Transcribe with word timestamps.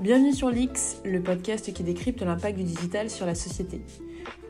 Bienvenue 0.00 0.32
sur 0.32 0.48
l'X, 0.48 1.02
le 1.04 1.20
podcast 1.20 1.74
qui 1.74 1.82
décrypte 1.82 2.22
l'impact 2.22 2.56
du 2.56 2.64
digital 2.64 3.10
sur 3.10 3.26
la 3.26 3.34
société. 3.34 3.82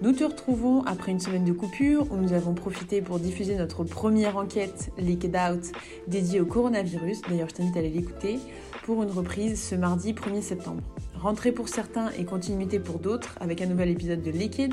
Nous 0.00 0.12
te 0.12 0.22
retrouvons 0.22 0.84
après 0.84 1.10
une 1.10 1.18
semaine 1.18 1.44
de 1.44 1.52
coupure 1.52 2.06
où 2.12 2.16
nous 2.18 2.34
avons 2.34 2.54
profité 2.54 3.02
pour 3.02 3.18
diffuser 3.18 3.56
notre 3.56 3.82
première 3.82 4.36
enquête 4.36 4.92
Leaked 4.96 5.34
Out 5.34 5.72
dédiée 6.06 6.40
au 6.40 6.46
coronavirus, 6.46 7.22
d'ailleurs 7.28 7.48
je 7.48 7.54
t'invite 7.54 7.74
à 7.74 7.80
aller 7.80 7.90
l'écouter, 7.90 8.38
pour 8.84 9.02
une 9.02 9.10
reprise 9.10 9.60
ce 9.60 9.74
mardi 9.74 10.12
1er 10.12 10.40
septembre. 10.40 10.84
Rentrée 11.20 11.52
pour 11.52 11.68
certains 11.68 12.10
et 12.18 12.24
continuité 12.24 12.78
pour 12.78 12.98
d'autres 12.98 13.36
avec 13.40 13.60
un 13.60 13.66
nouvel 13.66 13.90
épisode 13.90 14.22
de 14.22 14.30
Liquid, 14.30 14.72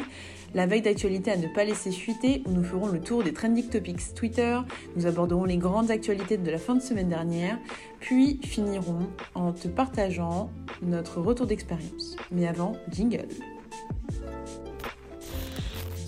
la 0.56 0.66
veille 0.66 0.82
d'actualité 0.82 1.30
à 1.30 1.36
ne 1.36 1.48
pas 1.48 1.66
laisser 1.66 1.92
fuiter 1.92 2.42
où 2.46 2.52
nous 2.52 2.64
ferons 2.64 2.88
le 2.88 3.02
tour 3.02 3.22
des 3.22 3.34
trending 3.34 3.68
topics 3.68 4.14
Twitter, 4.16 4.58
nous 4.96 5.06
aborderons 5.06 5.44
les 5.44 5.58
grandes 5.58 5.92
actualités 5.92 6.38
de 6.38 6.50
la 6.50 6.58
fin 6.58 6.76
de 6.76 6.82
semaine 6.82 7.10
dernière, 7.10 7.58
puis 8.00 8.40
finirons 8.46 9.10
en 9.36 9.52
te 9.52 9.68
partageant 9.68 10.50
notre 10.82 11.20
retour 11.20 11.48
d'expérience. 11.48 12.16
Mais 12.32 12.48
avant, 12.48 12.78
jingle. 12.90 13.28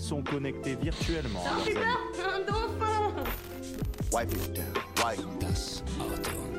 Sont 0.00 0.22
connectés 0.22 0.74
virtuellement. 0.80 1.44
Un 1.46 2.40
dauphin 2.46 3.14
Wipe 4.10 4.32
it 4.32 4.54
down. 4.54 4.64
Wipe 5.04 5.38
Das 5.38 5.82
Auto. 6.00 6.49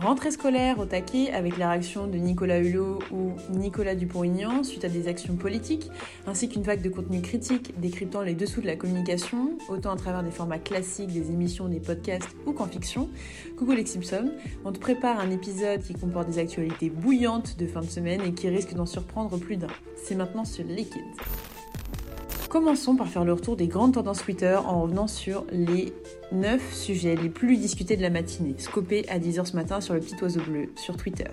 Rentrée 0.00 0.30
scolaire 0.30 0.78
au 0.78 0.84
taquet 0.84 1.32
avec 1.32 1.58
la 1.58 1.70
réaction 1.70 2.06
de 2.06 2.18
Nicolas 2.18 2.60
Hulot 2.60 3.00
ou 3.10 3.32
Nicolas 3.50 3.96
Dupont-Aignan 3.96 4.62
suite 4.62 4.84
à 4.84 4.88
des 4.88 5.08
actions 5.08 5.34
politiques, 5.34 5.90
ainsi 6.28 6.48
qu'une 6.48 6.62
vague 6.62 6.82
de 6.82 6.88
contenu 6.88 7.20
critique 7.20 7.78
décryptant 7.80 8.22
les 8.22 8.34
dessous 8.34 8.60
de 8.60 8.66
la 8.66 8.76
communication, 8.76 9.58
autant 9.68 9.90
à 9.90 9.96
travers 9.96 10.22
des 10.22 10.30
formats 10.30 10.60
classiques, 10.60 11.12
des 11.12 11.32
émissions, 11.32 11.66
des 11.66 11.80
podcasts 11.80 12.28
ou 12.46 12.52
qu'en 12.52 12.66
fiction. 12.66 13.08
Coucou 13.56 13.72
les 13.72 13.84
Simpsons, 13.86 14.30
on 14.64 14.70
te 14.70 14.78
prépare 14.78 15.18
un 15.18 15.30
épisode 15.30 15.82
qui 15.82 15.94
comporte 15.94 16.28
des 16.28 16.38
actualités 16.38 16.90
bouillantes 16.90 17.58
de 17.58 17.66
fin 17.66 17.80
de 17.80 17.90
semaine 17.90 18.20
et 18.20 18.32
qui 18.32 18.48
risque 18.48 18.74
d'en 18.74 18.86
surprendre 18.86 19.36
plus 19.36 19.56
d'un. 19.56 19.66
C'est 19.96 20.14
maintenant 20.14 20.44
sur 20.44 20.64
Liquid. 20.64 21.02
Commençons 22.48 22.94
par 22.94 23.08
faire 23.08 23.24
le 23.24 23.32
retour 23.32 23.56
des 23.56 23.66
grandes 23.66 23.94
tendances 23.94 24.22
Twitter 24.22 24.56
en 24.64 24.82
revenant 24.82 25.08
sur 25.08 25.44
les 25.50 25.92
9 26.32 26.74
sujets 26.74 27.16
les 27.16 27.28
plus 27.28 27.56
discutés 27.56 27.96
de 27.96 28.02
la 28.02 28.10
matinée, 28.10 28.54
scopés 28.58 29.08
à 29.08 29.18
10h 29.18 29.46
ce 29.46 29.56
matin 29.56 29.80
sur 29.80 29.94
le 29.94 30.00
petit 30.00 30.16
oiseau 30.22 30.40
bleu 30.40 30.70
sur 30.76 30.96
Twitter. 30.96 31.28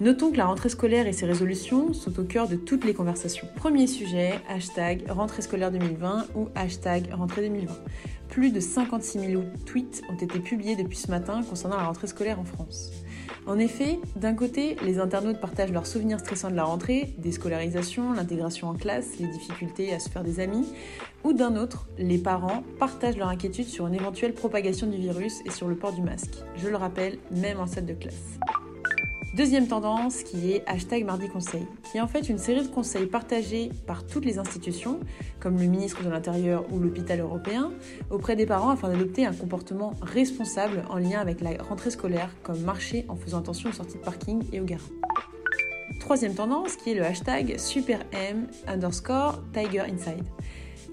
Notons 0.00 0.30
que 0.32 0.36
la 0.36 0.46
rentrée 0.46 0.68
scolaire 0.68 1.06
et 1.06 1.12
ses 1.12 1.26
résolutions 1.26 1.92
sont 1.92 2.18
au 2.18 2.24
cœur 2.24 2.48
de 2.48 2.56
toutes 2.56 2.84
les 2.84 2.94
conversations. 2.94 3.46
Premier 3.56 3.86
sujet, 3.86 4.40
hashtag 4.48 5.04
rentrée 5.08 5.42
scolaire 5.42 5.70
2020 5.70 6.26
ou 6.34 6.48
hashtag 6.54 7.12
rentrée 7.12 7.42
2020. 7.42 7.72
Plus 8.28 8.50
de 8.50 8.60
56 8.60 9.20
000 9.20 9.42
tweets 9.66 10.02
ont 10.08 10.16
été 10.16 10.38
publiés 10.38 10.76
depuis 10.76 10.96
ce 10.96 11.10
matin 11.10 11.42
concernant 11.42 11.76
la 11.76 11.84
rentrée 11.84 12.06
scolaire 12.06 12.40
en 12.40 12.44
France. 12.44 12.90
En 13.44 13.58
effet, 13.58 13.98
d'un 14.14 14.34
côté, 14.34 14.76
les 14.84 15.00
internautes 15.00 15.40
partagent 15.40 15.72
leurs 15.72 15.86
souvenirs 15.86 16.20
stressants 16.20 16.50
de 16.50 16.54
la 16.54 16.62
rentrée, 16.62 17.12
des 17.18 17.32
scolarisations, 17.32 18.12
l'intégration 18.12 18.68
en 18.68 18.74
classe, 18.74 19.18
les 19.18 19.26
difficultés 19.26 19.92
à 19.92 19.98
se 19.98 20.08
faire 20.08 20.22
des 20.22 20.38
amis, 20.38 20.66
ou 21.24 21.32
d'un 21.32 21.56
autre, 21.56 21.88
les 21.98 22.18
parents 22.18 22.62
partagent 22.78 23.16
leur 23.16 23.28
inquiétude 23.28 23.66
sur 23.66 23.88
une 23.88 23.94
éventuelle 23.94 24.32
propagation 24.32 24.86
du 24.86 24.96
virus 24.96 25.40
et 25.44 25.50
sur 25.50 25.66
le 25.66 25.74
port 25.74 25.92
du 25.92 26.02
masque. 26.02 26.38
Je 26.56 26.68
le 26.68 26.76
rappelle, 26.76 27.18
même 27.32 27.58
en 27.58 27.66
salle 27.66 27.86
de 27.86 27.94
classe. 27.94 28.38
Deuxième 29.34 29.66
tendance 29.66 30.24
qui 30.24 30.52
est 30.52 30.62
hashtag 30.66 31.06
mardi 31.06 31.26
conseil, 31.26 31.66
qui 31.90 31.96
est 31.96 32.02
en 32.02 32.06
fait 32.06 32.28
une 32.28 32.36
série 32.36 32.60
de 32.62 32.68
conseils 32.68 33.06
partagés 33.06 33.70
par 33.86 34.06
toutes 34.06 34.26
les 34.26 34.38
institutions, 34.38 35.00
comme 35.40 35.58
le 35.58 35.64
ministre 35.64 36.04
de 36.04 36.10
l'Intérieur 36.10 36.66
ou 36.70 36.78
l'hôpital 36.78 37.18
européen, 37.18 37.72
auprès 38.10 38.36
des 38.36 38.44
parents 38.44 38.68
afin 38.68 38.90
d'adopter 38.90 39.24
un 39.24 39.32
comportement 39.32 39.94
responsable 40.02 40.82
en 40.90 40.98
lien 40.98 41.18
avec 41.18 41.40
la 41.40 41.52
rentrée 41.62 41.90
scolaire, 41.90 42.28
comme 42.42 42.60
marcher 42.60 43.06
en 43.08 43.16
faisant 43.16 43.38
attention 43.38 43.70
aux 43.70 43.72
sorties 43.72 43.96
de 43.96 44.02
parking 44.02 44.42
et 44.52 44.60
aux 44.60 44.66
garins. 44.66 44.82
Troisième 45.98 46.34
tendance 46.34 46.76
qui 46.76 46.90
est 46.90 46.94
le 46.94 47.04
hashtag 47.04 47.58
SuperM 47.58 48.48
underscore 48.66 49.42
Tiger 49.54 49.80
Inside. 49.80 50.24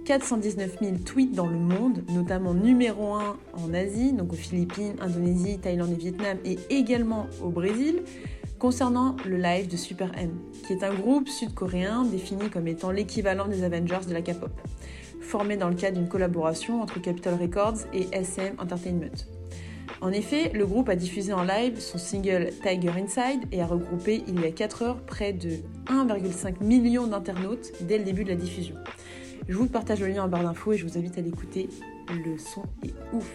419 0.06 0.80
000 0.82 0.96
tweets 1.06 1.36
dans 1.36 1.46
le 1.46 1.58
monde, 1.60 2.04
notamment 2.10 2.56
numéro 2.56 3.14
1 3.14 3.38
en 3.54 3.74
Asie, 3.76 4.12
donc 4.12 4.34
aux 4.34 4.38
Philippines, 4.38 4.96
Indonésie, 5.02 5.60
Thaïlande 5.60 5.92
et 5.92 5.96
Vietnam, 5.96 6.38
et 6.46 6.58
également 6.72 7.28
au 7.44 7.50
Brésil, 7.50 8.02
concernant 8.60 9.16
le 9.26 9.38
live 9.38 9.70
de 9.70 9.78
Super 9.78 10.12
M, 10.18 10.38
qui 10.68 10.74
est 10.74 10.84
un 10.84 10.94
groupe 10.94 11.30
sud-coréen 11.30 12.04
défini 12.04 12.50
comme 12.50 12.68
étant 12.68 12.92
l'équivalent 12.92 13.48
des 13.48 13.64
Avengers 13.64 14.06
de 14.08 14.14
la 14.14 14.22
K-pop, 14.22 14.52
formé 15.22 15.56
dans 15.56 15.70
le 15.70 15.76
cadre 15.76 15.98
d'une 15.98 16.10
collaboration 16.10 16.82
entre 16.82 17.02
Capitol 17.02 17.36
Records 17.36 17.86
et 17.94 18.08
SM 18.12 18.56
Entertainment. 18.60 19.26
En 20.02 20.12
effet, 20.12 20.52
le 20.54 20.66
groupe 20.66 20.90
a 20.90 20.96
diffusé 20.96 21.34
en 21.34 21.44
live 21.44 21.80
son 21.80 21.98
single 21.98 22.50
Tiger 22.62 22.92
Inside 22.92 23.48
et 23.52 23.62
a 23.62 23.66
regroupé 23.66 24.24
il 24.28 24.40
y 24.42 24.46
a 24.46 24.52
4 24.52 24.82
heures 24.84 25.02
près 25.02 25.34
de 25.34 25.52
1,5 25.88 26.62
million 26.64 27.08
d'internautes 27.08 27.72
dès 27.82 27.98
le 27.98 28.04
début 28.04 28.24
de 28.24 28.30
la 28.30 28.36
diffusion. 28.36 28.76
Je 29.48 29.56
vous 29.56 29.68
partage 29.68 30.02
le 30.02 30.08
lien 30.08 30.24
en 30.24 30.28
barre 30.28 30.44
d'infos 30.44 30.74
et 30.74 30.78
je 30.78 30.86
vous 30.86 30.98
invite 30.98 31.18
à 31.18 31.22
l'écouter. 31.22 31.70
Le 32.10 32.38
son 32.38 32.64
est 32.84 32.94
ouf. 33.14 33.30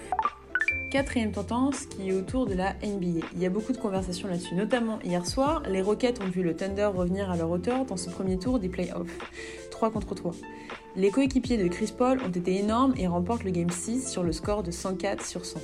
Quatrième 0.95 1.33
tendance 1.33 1.87
qui 1.87 2.11
est 2.11 2.13
autour 2.13 2.47
de 2.47 2.55
la 2.55 2.75
NBA. 2.75 3.27
Il 3.35 3.43
y 3.43 3.47
a 3.47 3.51
beaucoup 3.51 3.73
de 3.73 3.79
conversations 3.79 4.29
là-dessus, 4.29 4.55
notamment 4.55 5.01
hier 5.03 5.27
soir, 5.27 5.65
les 5.69 5.83
Rockets 5.83 6.23
ont 6.23 6.29
vu 6.29 6.45
le 6.45 6.55
Thunder 6.55 6.85
revenir 6.85 7.33
à 7.33 7.37
leur 7.37 7.51
hauteur 7.51 7.85
dans 7.85 7.97
ce 7.97 8.11
premier 8.11 8.39
tour 8.39 8.61
des 8.61 8.69
playoffs. 8.69 9.11
3 9.73 9.91
contre 9.91 10.15
3. 10.15 10.31
Les 10.95 11.11
coéquipiers 11.11 11.57
de 11.57 11.67
Chris 11.67 11.93
Paul 11.99 12.21
ont 12.21 12.31
été 12.31 12.61
énormes 12.61 12.95
et 12.97 13.09
remportent 13.09 13.43
le 13.43 13.51
Game 13.51 13.71
6 13.71 14.09
sur 14.09 14.23
le 14.23 14.31
score 14.31 14.63
de 14.63 14.71
104 14.71 15.27
sur 15.27 15.45
100. 15.45 15.59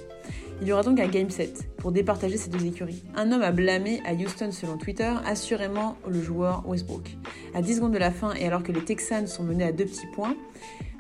Il 0.62 0.69
y 0.69 0.72
aura 0.72 0.82
donc 0.82 1.00
un 1.00 1.09
Game 1.09 1.31
7 1.31 1.71
pour 1.78 1.91
départager 1.91 2.37
ces 2.37 2.50
deux 2.50 2.66
écuries. 2.66 3.03
Un 3.16 3.32
homme 3.32 3.41
a 3.43 3.50
blâmé 3.50 4.03
à 4.04 4.12
Houston 4.12 4.53
selon 4.53 4.76
Twitter, 4.76 5.10
assurément 5.25 5.97
le 6.06 6.21
joueur 6.21 6.62
Westbrook. 6.69 7.16
À 7.54 7.62
10 7.62 7.76
secondes 7.76 7.93
de 7.93 7.98
la 7.98 8.10
fin 8.10 8.34
et 8.34 8.47
alors 8.47 8.62
que 8.62 8.70
les 8.70 8.84
Texans 8.84 9.26
sont 9.26 9.43
menés 9.43 9.65
à 9.65 9.72
deux 9.72 9.87
petits 9.87 10.06
points, 10.15 10.37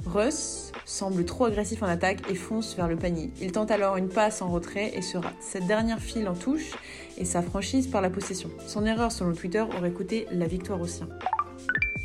Russ 0.06 0.72
semble 0.86 1.26
trop 1.26 1.44
agressif 1.44 1.82
en 1.82 1.86
attaque 1.86 2.22
et 2.30 2.34
fonce 2.34 2.74
vers 2.74 2.88
le 2.88 2.96
panier. 2.96 3.30
Il 3.42 3.52
tente 3.52 3.70
alors 3.70 3.96
une 3.98 4.08
passe 4.08 4.40
en 4.40 4.48
retrait 4.48 4.92
et 4.94 5.02
se 5.02 5.18
rate. 5.18 5.36
Cette 5.40 5.66
dernière 5.66 6.00
file 6.00 6.26
en 6.28 6.34
touche 6.34 6.72
et 7.18 7.26
sa 7.26 7.42
franchise 7.42 7.86
par 7.86 8.00
la 8.00 8.08
possession. 8.08 8.48
Son 8.66 8.86
erreur 8.86 9.12
selon 9.12 9.34
Twitter 9.34 9.64
aurait 9.76 9.92
coûté 9.92 10.26
la 10.32 10.46
victoire 10.46 10.80
aux 10.80 10.86
siens. 10.86 11.08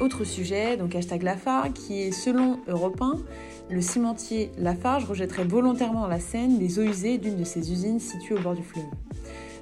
Autre 0.01 0.25
sujet, 0.25 0.75
donc 0.75 0.93
hashtag 0.93 1.23
Lafarge, 1.23 1.71
qui 1.71 2.01
est 2.01 2.11
selon 2.11 2.59
Europe 2.67 3.01
1, 3.01 3.15
le 3.69 3.81
cimentier 3.81 4.51
Lafarge 4.57 5.05
rejetterait 5.05 5.45
volontairement 5.45 6.05
la 6.07 6.19
Seine 6.19 6.59
des 6.59 6.79
eaux 6.79 6.83
usées 6.83 7.17
d'une 7.17 7.37
de 7.37 7.45
ses 7.45 7.71
usines 7.71 8.01
situées 8.01 8.35
au 8.35 8.41
bord 8.41 8.55
du 8.55 8.63
fleuve. 8.63 8.83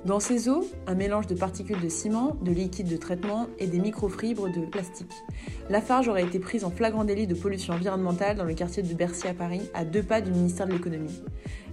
Dans 0.05 0.19
ces 0.19 0.49
eaux, 0.49 0.65
un 0.87 0.95
mélange 0.95 1.27
de 1.27 1.35
particules 1.35 1.79
de 1.79 1.87
ciment, 1.87 2.35
de 2.41 2.51
liquide 2.51 2.87
de 2.87 2.97
traitement 2.97 3.47
et 3.59 3.67
des 3.67 3.79
microfibres 3.79 4.51
de 4.51 4.65
plastique. 4.65 5.13
Lafarge 5.69 6.07
aurait 6.07 6.23
été 6.23 6.39
prise 6.39 6.65
en 6.65 6.71
flagrant 6.71 7.05
délit 7.05 7.27
de 7.27 7.35
pollution 7.35 7.75
environnementale 7.75 8.35
dans 8.35 8.43
le 8.43 8.55
quartier 8.55 8.81
de 8.81 8.93
Bercy 8.93 9.27
à 9.27 9.33
Paris, 9.35 9.61
à 9.75 9.85
deux 9.85 10.03
pas 10.03 10.19
du 10.19 10.31
ministère 10.31 10.65
de 10.65 10.73
l'économie. 10.73 11.21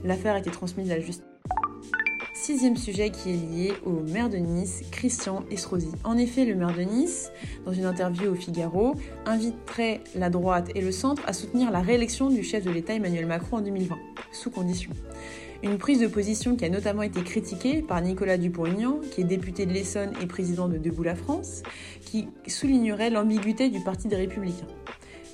L'affaire 0.05 0.35
a 0.35 0.39
été 0.39 0.51
transmise 0.51 0.91
à 0.91 0.97
la 0.97 1.01
justice. 1.01 1.30
Sixième 2.51 2.77
sujet 2.77 3.11
qui 3.11 3.31
est 3.31 3.37
lié 3.37 3.73
au 3.87 4.01
maire 4.11 4.29
de 4.29 4.37
Nice, 4.37 4.83
Christian 4.91 5.45
Estrosi. 5.53 5.93
En 6.03 6.19
effet, 6.19 6.45
le 6.45 6.57
maire 6.57 6.77
de 6.77 6.83
Nice, 6.83 7.31
dans 7.65 7.73
une 7.73 7.85
interview 7.85 8.33
au 8.33 8.35
Figaro, 8.35 8.97
inviterait 9.25 10.01
la 10.17 10.31
droite 10.31 10.69
et 10.75 10.81
le 10.81 10.91
centre 10.91 11.23
à 11.29 11.33
soutenir 11.33 11.71
la 11.71 11.79
réélection 11.81 12.29
du 12.29 12.43
chef 12.43 12.65
de 12.65 12.73
l'État 12.73 12.93
Emmanuel 12.93 13.27
Macron 13.27 13.59
en 13.59 13.61
2020, 13.61 13.97
sous 14.33 14.51
condition. 14.51 14.91
Une 15.63 15.79
prise 15.79 16.01
de 16.01 16.09
position 16.09 16.57
qui 16.57 16.65
a 16.65 16.69
notamment 16.69 17.03
été 17.03 17.23
critiquée 17.23 17.83
par 17.83 18.03
Nicolas 18.03 18.37
Dupont-Aignan, 18.37 18.99
qui 19.13 19.21
est 19.21 19.25
député 19.25 19.65
de 19.65 19.73
l'Essonne 19.73 20.11
et 20.21 20.27
président 20.27 20.67
de 20.67 20.77
Debout 20.77 21.05
la 21.05 21.15
France, 21.15 21.63
qui 22.01 22.27
soulignerait 22.49 23.11
l'ambiguïté 23.11 23.71
du 23.71 23.79
Parti 23.79 24.09
des 24.09 24.17
Républicains. 24.17 24.67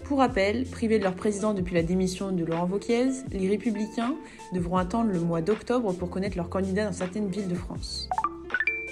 Pour 0.08 0.18
rappel, 0.18 0.66
privés 0.66 1.00
de 1.00 1.04
leur 1.04 1.16
président 1.16 1.52
depuis 1.52 1.74
la 1.74 1.82
démission 1.82 2.30
de 2.30 2.44
Laurent 2.44 2.68
Wauquiez, 2.68 3.08
les 3.32 3.48
républicains 3.48 4.14
devront 4.52 4.76
attendre 4.76 5.10
le 5.10 5.18
mois 5.18 5.40
d'octobre 5.40 5.92
pour 5.92 6.10
connaître 6.10 6.36
leur 6.36 6.48
candidat 6.48 6.84
dans 6.84 6.92
certaines 6.92 7.28
villes 7.28 7.48
de 7.48 7.56
France. 7.56 8.08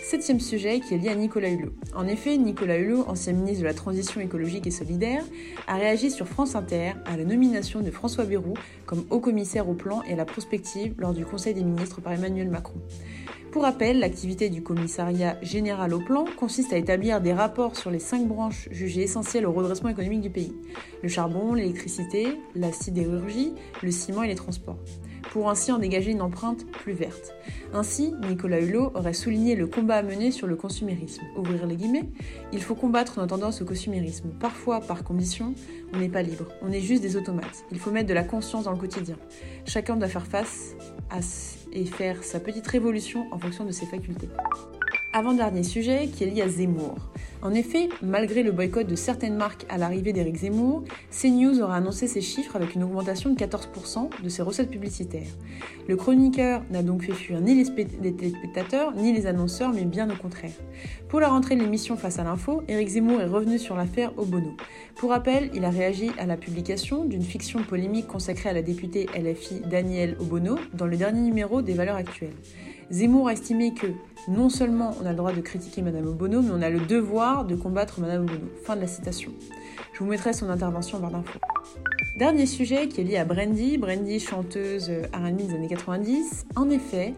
Septième 0.02 0.40
sujet 0.40 0.80
qui 0.80 0.94
est 0.94 0.98
lié 0.98 1.10
à 1.10 1.14
Nicolas 1.14 1.50
Hulot. 1.50 1.72
En 1.94 2.08
effet, 2.08 2.36
Nicolas 2.36 2.78
Hulot, 2.78 3.04
ancien 3.06 3.32
ministre 3.32 3.60
de 3.60 3.66
la 3.66 3.74
Transition 3.74 4.20
écologique 4.20 4.66
et 4.66 4.72
solidaire, 4.72 5.22
a 5.68 5.76
réagi 5.76 6.10
sur 6.10 6.26
France 6.26 6.56
Inter 6.56 6.94
à 7.06 7.16
la 7.16 7.24
nomination 7.24 7.80
de 7.80 7.92
François 7.92 8.24
Bayrou 8.24 8.54
comme 8.84 9.04
haut 9.10 9.20
commissaire 9.20 9.68
au 9.68 9.74
plan 9.74 10.02
et 10.02 10.14
à 10.14 10.16
la 10.16 10.24
prospective 10.24 10.94
lors 10.98 11.14
du 11.14 11.24
Conseil 11.24 11.54
des 11.54 11.62
ministres 11.62 12.00
par 12.00 12.12
Emmanuel 12.12 12.50
Macron. 12.50 12.80
Pour 13.54 13.62
rappel, 13.62 14.00
l'activité 14.00 14.50
du 14.50 14.64
commissariat 14.64 15.36
général 15.40 15.94
au 15.94 16.00
plan 16.00 16.24
consiste 16.36 16.72
à 16.72 16.76
établir 16.76 17.20
des 17.20 17.32
rapports 17.32 17.76
sur 17.76 17.88
les 17.92 18.00
cinq 18.00 18.26
branches 18.26 18.68
jugées 18.72 19.02
essentielles 19.02 19.46
au 19.46 19.52
redressement 19.52 19.90
économique 19.90 20.22
du 20.22 20.28
pays. 20.28 20.52
Le 21.04 21.08
charbon, 21.08 21.54
l'électricité, 21.54 22.36
la 22.56 22.72
sidérurgie, 22.72 23.52
le 23.80 23.92
ciment 23.92 24.24
et 24.24 24.26
les 24.26 24.34
transports. 24.34 24.80
pour 25.34 25.50
ainsi 25.50 25.72
en 25.72 25.78
dégager 25.78 26.12
une 26.12 26.22
empreinte 26.22 26.64
plus 26.66 26.92
verte. 26.92 27.34
Ainsi, 27.72 28.14
Nicolas 28.28 28.60
Hulot 28.60 28.92
aurait 28.94 29.12
souligné 29.12 29.56
le 29.56 29.66
combat 29.66 29.96
à 29.96 30.02
mener 30.02 30.30
sur 30.30 30.46
le 30.46 30.54
consumérisme. 30.54 31.22
Ouvrir 31.36 31.66
les 31.66 31.74
guillemets, 31.74 32.08
il 32.52 32.62
faut 32.62 32.76
combattre 32.76 33.18
nos 33.18 33.26
tendances 33.26 33.60
au 33.60 33.64
consumérisme. 33.64 34.30
Parfois, 34.38 34.80
par 34.80 35.02
condition, 35.02 35.54
on 35.92 35.98
n'est 35.98 36.08
pas 36.08 36.22
libre, 36.22 36.46
on 36.62 36.70
est 36.70 36.80
juste 36.80 37.02
des 37.02 37.16
automates. 37.16 37.64
Il 37.72 37.80
faut 37.80 37.90
mettre 37.90 38.08
de 38.08 38.14
la 38.14 38.22
conscience 38.22 38.64
dans 38.64 38.72
le 38.72 38.78
quotidien. 38.78 39.16
Chacun 39.66 39.96
doit 39.96 40.08
faire 40.08 40.26
face 40.26 40.76
à 41.10 41.20
et 41.74 41.84
faire 41.84 42.22
sa 42.22 42.40
petite 42.40 42.66
révolution 42.66 43.26
en 43.32 43.38
fonction 43.38 43.64
de 43.64 43.72
ses 43.72 43.86
facultés. 43.86 44.28
Avant-dernier 45.16 45.62
sujet 45.62 46.08
qui 46.08 46.24
est 46.24 46.26
lié 46.26 46.42
à 46.42 46.48
Zemmour. 46.48 46.96
En 47.40 47.54
effet, 47.54 47.88
malgré 48.02 48.42
le 48.42 48.50
boycott 48.50 48.84
de 48.84 48.96
certaines 48.96 49.36
marques 49.36 49.64
à 49.68 49.78
l'arrivée 49.78 50.12
d'Éric 50.12 50.38
Zemmour, 50.38 50.82
CNews 51.12 51.60
aura 51.60 51.76
annoncé 51.76 52.08
ses 52.08 52.20
chiffres 52.20 52.56
avec 52.56 52.74
une 52.74 52.82
augmentation 52.82 53.30
de 53.30 53.38
14% 53.38 54.08
de 54.24 54.28
ses 54.28 54.42
recettes 54.42 54.72
publicitaires. 54.72 55.30
Le 55.86 55.94
chroniqueur 55.94 56.62
n'a 56.72 56.82
donc 56.82 57.04
fait 57.04 57.12
fuir 57.12 57.40
ni 57.40 57.54
les, 57.54 58.12
téléspectateurs 58.12 58.92
ni 58.96 59.12
les 59.12 59.26
annonceurs, 59.26 59.72
mais 59.72 59.84
bien 59.84 60.10
au 60.10 60.16
contraire. 60.16 60.50
Pour 61.08 61.20
la 61.20 61.28
rentrée 61.28 61.54
de 61.54 61.60
l'émission 61.60 61.96
Face 61.96 62.18
à 62.18 62.24
l'info, 62.24 62.64
Éric 62.66 62.88
Zemmour 62.88 63.20
est 63.20 63.26
revenu 63.26 63.60
sur 63.60 63.76
l'affaire 63.76 64.12
Obono. 64.18 64.56
Pour 64.96 65.10
rappel, 65.10 65.48
il 65.54 65.64
a 65.64 65.70
réagi 65.70 66.10
à 66.18 66.26
la 66.26 66.36
publication 66.36 67.04
d'une 67.04 67.22
fiction 67.22 67.62
polémique 67.62 68.08
consacrée 68.08 68.48
à 68.48 68.52
la 68.52 68.62
députée 68.62 69.06
LFI 69.14 69.60
Danielle 69.60 70.16
Obono 70.18 70.58
dans 70.72 70.86
le 70.86 70.96
dernier 70.96 71.20
numéro 71.20 71.62
des 71.62 71.74
Valeurs 71.74 71.94
actuelles. 71.94 72.34
Zemmour 72.90 73.28
a 73.28 73.32
estimé 73.32 73.74
que 73.74 73.88
non 74.28 74.48
seulement 74.48 74.94
on 75.02 75.06
a 75.06 75.10
le 75.10 75.16
droit 75.16 75.32
de 75.32 75.40
critiquer 75.40 75.82
Madame 75.82 76.06
Obono, 76.06 76.42
mais 76.42 76.50
on 76.50 76.62
a 76.62 76.70
le 76.70 76.80
devoir 76.80 77.44
de 77.44 77.56
combattre 77.56 78.00
Madame 78.00 78.22
Obono. 78.22 78.46
Fin 78.64 78.76
de 78.76 78.82
la 78.82 78.86
citation. 78.86 79.32
Je 79.92 79.98
vous 80.00 80.06
mettrai 80.06 80.32
son 80.32 80.50
intervention 80.50 80.98
en 80.98 81.00
barre 81.00 81.12
d'infos. 81.12 81.38
Dernier 82.18 82.46
sujet 82.46 82.88
qui 82.88 83.00
est 83.00 83.04
lié 83.04 83.16
à 83.16 83.24
Brandy, 83.24 83.78
Brandy 83.78 84.20
chanteuse 84.20 84.90
R&B 85.12 85.36
des 85.36 85.54
années 85.54 85.68
90. 85.68 86.46
En 86.56 86.70
effet, 86.70 87.14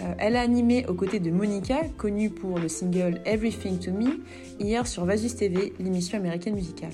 euh, 0.00 0.14
elle 0.18 0.36
a 0.36 0.40
animé 0.40 0.86
aux 0.86 0.94
côtés 0.94 1.20
de 1.20 1.30
Monica, 1.30 1.80
connue 1.96 2.30
pour 2.30 2.58
le 2.58 2.68
single 2.68 3.20
Everything 3.24 3.78
to 3.78 3.90
Me, 3.92 4.20
hier 4.60 4.86
sur 4.86 5.04
Vasus 5.04 5.34
TV, 5.34 5.72
l'émission 5.80 6.18
américaine 6.18 6.54
musicale. 6.54 6.92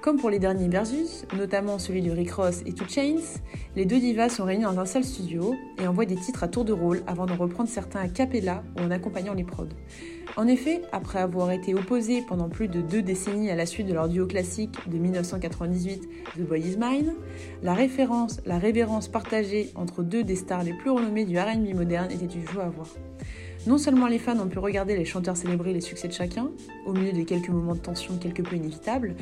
Comme 0.00 0.16
pour 0.16 0.30
les 0.30 0.38
derniers 0.38 0.68
Versus, 0.68 1.24
notamment 1.36 1.78
celui 1.78 2.02
de 2.02 2.10
Rick 2.10 2.32
Ross 2.32 2.62
et 2.66 2.72
Two 2.72 2.86
Chains, 2.88 3.40
les 3.76 3.84
deux 3.84 3.98
divas 3.98 4.28
sont 4.28 4.44
réunies 4.44 4.62
dans 4.62 4.78
un 4.78 4.86
seul 4.86 5.04
studio 5.04 5.54
et 5.82 5.86
envoient 5.86 6.04
des 6.04 6.14
titres 6.14 6.44
à 6.44 6.48
tour 6.48 6.64
de 6.64 6.72
rôle 6.72 7.02
avant 7.06 7.26
d'en 7.26 7.36
reprendre 7.36 7.68
certains 7.68 8.00
à 8.00 8.08
cappella 8.08 8.62
ou 8.76 8.82
en 8.82 8.90
accompagnant 8.90 9.34
les 9.34 9.44
prods. 9.44 9.68
En 10.36 10.46
effet, 10.46 10.82
après 10.92 11.18
avoir 11.18 11.50
été 11.50 11.74
opposées 11.74 12.22
pendant 12.22 12.48
plus 12.48 12.68
de 12.68 12.80
deux 12.80 13.02
décennies 13.02 13.50
à 13.50 13.56
la 13.56 13.66
suite 13.66 13.88
de 13.88 13.92
leur 13.92 14.08
duo 14.08 14.26
classique 14.26 14.76
de 14.86 14.98
1998 14.98 16.08
The 16.36 16.40
Boy 16.42 16.60
Is 16.60 16.76
Mine, 16.78 17.14
la 17.62 17.74
référence, 17.74 18.40
la 18.46 18.58
révérence 18.58 19.08
partagée 19.08 19.72
entre 19.74 20.02
deux 20.02 20.22
des 20.22 20.36
stars 20.36 20.62
les 20.62 20.74
plus 20.74 20.90
renommées 20.90 21.24
du 21.24 21.38
R&B 21.38 21.74
moderne 21.74 22.10
était 22.12 22.26
du 22.26 22.46
jeu 22.46 22.60
à 22.60 22.68
voir. 22.68 22.88
Non 23.66 23.78
seulement 23.78 24.06
les 24.06 24.18
fans 24.18 24.38
ont 24.38 24.46
pu 24.46 24.58
regarder 24.60 24.96
les 24.96 25.04
chanteurs 25.04 25.36
célébrer 25.36 25.72
les 25.72 25.80
succès 25.80 26.08
de 26.08 26.12
chacun, 26.12 26.50
au 26.86 26.92
milieu 26.92 27.12
de 27.12 27.22
quelques 27.24 27.48
moments 27.48 27.74
de 27.74 27.80
tension 27.80 28.16
quelque 28.16 28.42
peu 28.42 28.56
inévitables, 28.56 29.16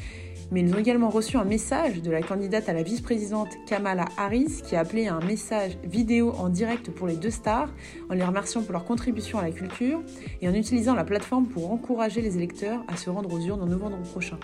mais 0.50 0.60
ils 0.60 0.74
ont 0.74 0.78
également 0.78 1.08
reçu 1.08 1.36
un 1.36 1.44
message 1.44 2.02
de 2.02 2.10
la 2.10 2.22
candidate 2.22 2.68
à 2.68 2.72
la 2.72 2.82
vice-présidente 2.82 3.48
Kamala 3.66 4.04
Harris 4.16 4.62
qui 4.64 4.76
a 4.76 4.80
appelé 4.80 5.06
un 5.06 5.20
message 5.20 5.78
vidéo 5.84 6.32
en 6.38 6.48
direct 6.48 6.90
pour 6.90 7.06
les 7.06 7.16
deux 7.16 7.30
stars 7.30 7.68
en 8.10 8.14
les 8.14 8.24
remerciant 8.24 8.62
pour 8.62 8.72
leur 8.72 8.84
contribution 8.84 9.38
à 9.38 9.42
la 9.42 9.50
culture 9.50 10.02
et 10.40 10.48
en 10.48 10.54
utilisant 10.54 10.94
la 10.94 11.04
plateforme 11.04 11.46
pour 11.46 11.70
encourager 11.72 12.20
les 12.20 12.36
électeurs 12.36 12.82
à 12.88 12.96
se 12.96 13.10
rendre 13.10 13.32
aux 13.32 13.40
urnes 13.40 13.62
en 13.62 13.66
novembre 13.66 13.98
prochain. 14.02 14.38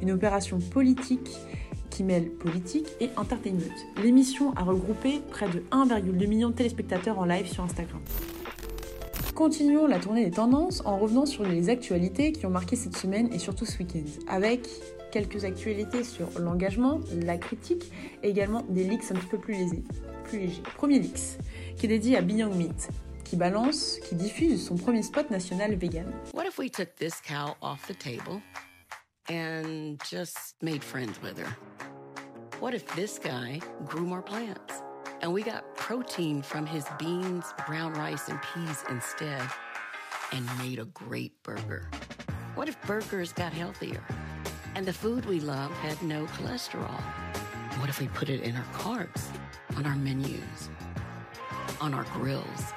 Une 0.00 0.10
opération 0.10 0.58
politique 0.58 1.30
qui 1.90 2.04
mêle 2.04 2.30
politique 2.30 2.88
et 3.00 3.10
entertainment. 3.16 3.60
L'émission 4.02 4.52
a 4.54 4.62
regroupé 4.62 5.20
près 5.30 5.48
de 5.48 5.62
1,2 5.70 6.26
million 6.26 6.48
de 6.48 6.54
téléspectateurs 6.54 7.18
en 7.18 7.26
live 7.26 7.46
sur 7.46 7.62
Instagram. 7.62 8.00
Continuons 9.34 9.86
la 9.86 9.98
tournée 9.98 10.24
des 10.24 10.30
tendances 10.30 10.82
en 10.84 10.98
revenant 10.98 11.26
sur 11.26 11.42
les 11.42 11.68
actualités 11.68 12.32
qui 12.32 12.46
ont 12.46 12.50
marqué 12.50 12.76
cette 12.76 12.96
semaine 12.96 13.28
et 13.32 13.38
surtout 13.38 13.64
ce 13.64 13.78
week-end, 13.78 14.04
avec 14.28 14.68
quelques 15.12 15.44
actualités 15.44 16.02
sur 16.02 16.28
l'engagement, 16.40 17.00
la 17.22 17.38
critique 17.38 17.92
et 18.22 18.30
également 18.30 18.62
des 18.62 18.84
leaks 18.84 19.12
un 19.12 19.14
petit 19.14 19.26
peu 19.28 19.38
plus 19.38 19.54
légers. 19.54 19.84
Plus. 20.24 20.60
Premier 20.76 20.98
leaks, 20.98 21.38
qui 21.76 21.86
est 21.86 21.88
dédié 21.88 22.16
à 22.16 22.22
Beyond 22.22 22.54
Meat, 22.54 22.88
qui 23.22 23.36
balance, 23.36 23.98
qui 24.08 24.14
diffuse 24.14 24.66
son 24.66 24.76
premier 24.76 25.02
spot 25.02 25.30
national 25.30 25.76
vegan. 25.76 26.10
What 26.32 26.46
if 26.46 26.58
we 26.58 26.70
took 26.70 26.96
this 26.96 27.20
cow 27.20 27.54
off 27.60 27.86
the 27.86 27.94
table 27.94 28.40
and 29.28 29.98
just 30.10 30.56
made 30.62 30.82
friends 30.82 31.20
with 31.22 31.38
her? 31.38 31.56
What 32.60 32.74
if 32.74 32.86
this 32.96 33.18
guy 33.18 33.60
grew 33.84 34.06
more 34.06 34.22
plants 34.22 34.82
and 35.20 35.32
we 35.32 35.42
got 35.42 35.74
protein 35.76 36.42
from 36.42 36.64
his 36.64 36.84
beans, 36.98 37.44
brown 37.66 37.92
rice, 37.94 38.28
and 38.28 38.40
peas 38.54 38.82
instead 38.88 39.42
and 40.32 40.46
made 40.58 40.78
a 40.78 40.86
great 40.86 41.42
burger? 41.42 41.90
What 42.54 42.68
if 42.68 42.80
burgers 42.82 43.32
got 43.32 43.52
healthier? 43.52 44.02
And 44.74 44.86
the 44.86 44.92
food 44.92 45.26
we 45.26 45.38
love 45.38 45.70
had 45.82 46.02
no 46.02 46.24
cholesterol. 46.26 46.98
What 47.78 47.90
if 47.90 48.00
we 48.00 48.08
put 48.08 48.30
it 48.30 48.40
in 48.42 48.56
our 48.56 48.64
carts, 48.72 49.28
on 49.76 49.84
our 49.84 49.96
menus, 49.96 50.70
on 51.80 51.92
our 51.92 52.04
grills? 52.04 52.72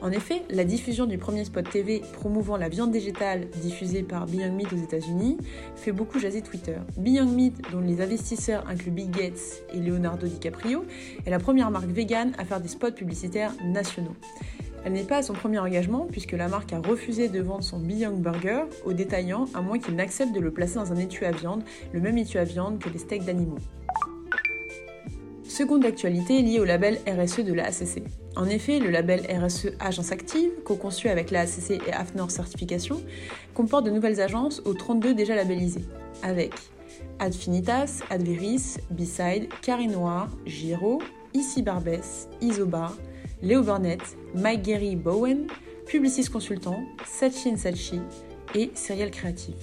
En 0.00 0.10
effet, 0.12 0.44
la 0.48 0.64
diffusion 0.64 1.06
du 1.06 1.18
premier 1.18 1.44
spot 1.44 1.68
TV 1.68 2.00
promouvant 2.14 2.56
la 2.56 2.68
viande 2.68 2.92
végétale 2.92 3.50
diffusée 3.60 4.02
par 4.02 4.26
Beyond 4.26 4.52
Meat 4.52 4.72
aux 4.72 4.76
États-Unis 4.76 5.36
fait 5.76 5.92
beaucoup 5.92 6.18
jaser 6.18 6.40
Twitter. 6.40 6.76
Beyond 6.96 7.26
Meat, 7.26 7.60
dont 7.72 7.80
les 7.80 8.00
investisseurs 8.00 8.66
incluent 8.68 8.92
Bill 8.92 9.10
Gates 9.10 9.62
et 9.74 9.78
Leonardo 9.78 10.26
DiCaprio, 10.26 10.86
est 11.26 11.30
la 11.30 11.40
première 11.40 11.70
marque 11.70 11.90
vegan 11.90 12.32
à 12.38 12.44
faire 12.44 12.60
des 12.60 12.68
spots 12.68 12.92
publicitaires 12.92 13.52
nationaux. 13.62 14.16
Elle 14.84 14.92
n'est 14.92 15.02
pas 15.02 15.18
à 15.18 15.22
son 15.22 15.32
premier 15.32 15.58
engagement 15.58 16.06
puisque 16.10 16.32
la 16.32 16.48
marque 16.48 16.72
a 16.72 16.78
refusé 16.78 17.28
de 17.28 17.40
vendre 17.40 17.64
son 17.64 17.78
Beyond 17.78 18.16
Burger 18.16 18.62
aux 18.84 18.92
détaillants 18.92 19.46
à 19.54 19.60
moins 19.60 19.78
qu'il 19.78 19.94
n'accepte 19.96 20.32
de 20.32 20.40
le 20.40 20.50
placer 20.50 20.76
dans 20.76 20.92
un 20.92 20.96
étui 20.96 21.26
à 21.26 21.32
viande, 21.32 21.62
le 21.92 22.00
même 22.00 22.16
étui 22.18 22.38
à 22.38 22.44
viande 22.44 22.78
que 22.78 22.88
les 22.88 22.98
steaks 22.98 23.24
d'animaux. 23.24 23.58
Seconde 25.44 25.84
actualité 25.84 26.40
liée 26.40 26.60
au 26.60 26.64
label 26.64 26.98
RSE 27.08 27.40
de 27.40 27.52
la 27.52 27.66
ACC. 27.66 28.02
En 28.36 28.44
effet, 28.44 28.78
le 28.78 28.90
label 28.90 29.22
RSE 29.28 29.70
Agence 29.80 30.12
Active, 30.12 30.50
co-conçu 30.64 31.08
avec 31.08 31.32
la 31.32 31.40
ACC 31.40 31.82
et 31.84 31.92
AFNOR 31.92 32.30
Certification, 32.30 33.02
comporte 33.54 33.84
de 33.84 33.90
nouvelles 33.90 34.20
agences 34.20 34.62
aux 34.64 34.74
32 34.74 35.14
déjà 35.14 35.34
labellisées, 35.34 35.84
avec 36.22 36.52
Adfinitas, 37.18 38.02
Adveris, 38.10 38.76
B-Side, 38.90 39.48
Carré 39.62 39.88
Noir, 39.88 40.28
Giro, 40.46 41.02
Ici 41.34 41.62
Barbès, 41.62 42.28
Isobar, 42.40 42.94
Léo 43.40 43.62
Burnett, 43.62 44.00
Mike 44.34 44.62
Gary 44.62 44.96
Bowen, 44.96 45.46
Publicis 45.86 46.28
Consultant, 46.28 46.82
Sachin 47.06 47.56
Sachi 47.56 48.00
et 48.56 48.70
Serial 48.74 49.12
Creative. 49.12 49.54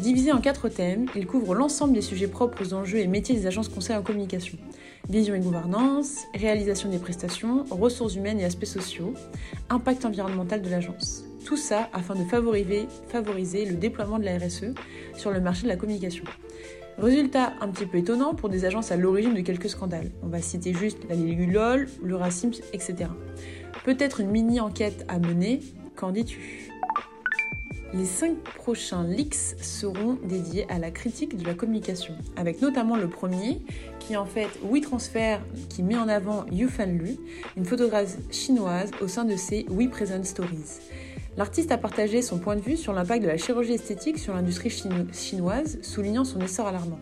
Divisé 0.00 0.32
en 0.32 0.40
quatre 0.40 0.68
thèmes, 0.68 1.06
il 1.14 1.26
couvre 1.26 1.54
l'ensemble 1.54 1.94
des 1.94 2.02
sujets 2.02 2.26
propres 2.26 2.64
aux 2.64 2.74
enjeux 2.74 2.98
et 2.98 3.06
métiers 3.06 3.36
des 3.36 3.46
agences 3.46 3.68
conseils 3.68 3.96
en 3.96 4.02
communication. 4.02 4.58
Vision 5.08 5.34
et 5.36 5.40
gouvernance, 5.40 6.24
réalisation 6.34 6.88
des 6.88 6.98
prestations, 6.98 7.64
ressources 7.70 8.16
humaines 8.16 8.40
et 8.40 8.44
aspects 8.44 8.64
sociaux, 8.64 9.14
impact 9.70 10.04
environnemental 10.04 10.60
de 10.60 10.68
l'agence. 10.68 11.24
Tout 11.44 11.56
ça 11.56 11.88
afin 11.92 12.14
de 12.16 12.24
favoriser 12.24 13.64
le 13.64 13.76
déploiement 13.76 14.18
de 14.18 14.24
la 14.24 14.38
RSE 14.38 14.74
sur 15.16 15.30
le 15.30 15.40
marché 15.40 15.62
de 15.62 15.68
la 15.68 15.76
communication. 15.76 16.24
Résultat 16.98 17.52
un 17.60 17.68
petit 17.68 17.86
peu 17.86 17.98
étonnant 17.98 18.34
pour 18.34 18.48
des 18.48 18.64
agences 18.64 18.90
à 18.90 18.96
l'origine 18.96 19.32
de 19.32 19.40
quelques 19.40 19.70
scandales. 19.70 20.10
On 20.24 20.26
va 20.26 20.42
citer 20.42 20.74
juste 20.74 20.98
la 21.08 21.14
Ligue 21.14 21.48
le 21.48 22.16
Racim, 22.16 22.50
etc. 22.72 23.08
Peut-être 23.84 24.18
une 24.20 24.30
mini-enquête 24.30 25.04
à 25.06 25.20
mener, 25.20 25.60
qu'en 25.94 26.10
dis-tu? 26.10 26.72
Les 27.94 28.04
cinq 28.04 28.36
prochains 28.42 29.04
leaks 29.04 29.56
seront 29.62 30.18
dédiés 30.24 30.66
à 30.68 30.80
la 30.80 30.90
critique 30.90 31.36
de 31.36 31.46
la 31.46 31.54
communication, 31.54 32.14
avec 32.36 32.60
notamment 32.60 32.96
le 32.96 33.08
premier, 33.08 33.62
qui 34.00 34.16
en 34.16 34.26
fait 34.26 34.48
WeTransfer, 34.68 35.38
qui 35.68 35.84
met 35.84 35.96
en 35.96 36.08
avant 36.08 36.46
Yu 36.50 36.68
Fan 36.68 36.98
Lu, 36.98 37.16
une 37.56 37.64
photographe 37.64 38.16
chinoise 38.32 38.90
au 39.00 39.06
sein 39.06 39.24
de 39.24 39.36
ses 39.36 39.66
We 39.70 39.88
Present 39.88 40.24
Stories. 40.24 40.80
L'artiste 41.38 41.70
a 41.70 41.78
partagé 41.78 42.20
son 42.20 42.40
point 42.40 42.56
de 42.56 42.60
vue 42.60 42.76
sur 42.76 42.92
l'impact 42.92 43.22
de 43.22 43.28
la 43.28 43.36
chirurgie 43.36 43.74
esthétique 43.74 44.18
sur 44.18 44.34
l'industrie 44.34 44.70
chinoise, 45.12 45.78
soulignant 45.82 46.24
son 46.24 46.40
essor 46.40 46.66
alarmant. 46.66 46.98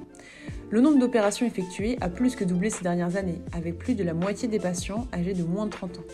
Le 0.68 0.82
nombre 0.82 0.98
d'opérations 0.98 1.46
effectuées 1.46 1.96
a 2.02 2.10
plus 2.10 2.36
que 2.36 2.44
doublé 2.44 2.68
ces 2.68 2.82
dernières 2.82 3.16
années, 3.16 3.40
avec 3.54 3.78
plus 3.78 3.94
de 3.94 4.04
la 4.04 4.12
moitié 4.12 4.46
des 4.46 4.58
patients 4.58 5.06
âgés 5.14 5.32
de 5.32 5.42
moins 5.42 5.64
de 5.64 5.70
30 5.70 6.00
ans. 6.00 6.04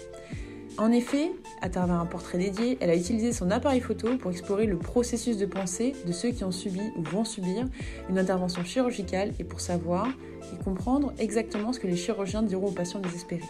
En 0.79 0.93
effet, 0.93 1.33
à 1.62 1.69
travers 1.69 1.97
un 1.97 2.07
portrait 2.07 2.38
dédié, 2.38 2.79
elle 2.81 2.91
a 2.91 2.95
utilisé 2.95 3.33
son 3.33 3.50
appareil 3.50 3.81
photo 3.81 4.17
pour 4.19 4.31
explorer 4.31 4.67
le 4.67 4.79
processus 4.79 5.37
de 5.37 5.47
pensée 5.47 5.93
de 6.07 6.12
ceux 6.12 6.31
qui 6.31 6.45
ont 6.45 6.52
subi 6.52 6.93
ou 6.97 7.02
vont 7.02 7.25
subir 7.25 7.67
une 8.09 8.21
intervention 8.21 8.62
chirurgicale 8.62 9.33
et 9.41 9.45
pour 9.45 9.61
savoir 9.61 10.07
et 10.55 10.62
comprendre 10.62 11.12
exactement 11.19 11.73
ce 11.73 11.81
que 11.81 11.88
les 11.88 11.97
chirurgiens 11.97 12.45
diront 12.45 12.69
aux 12.69 12.71
patients 12.71 13.00
désespérés. 13.00 13.43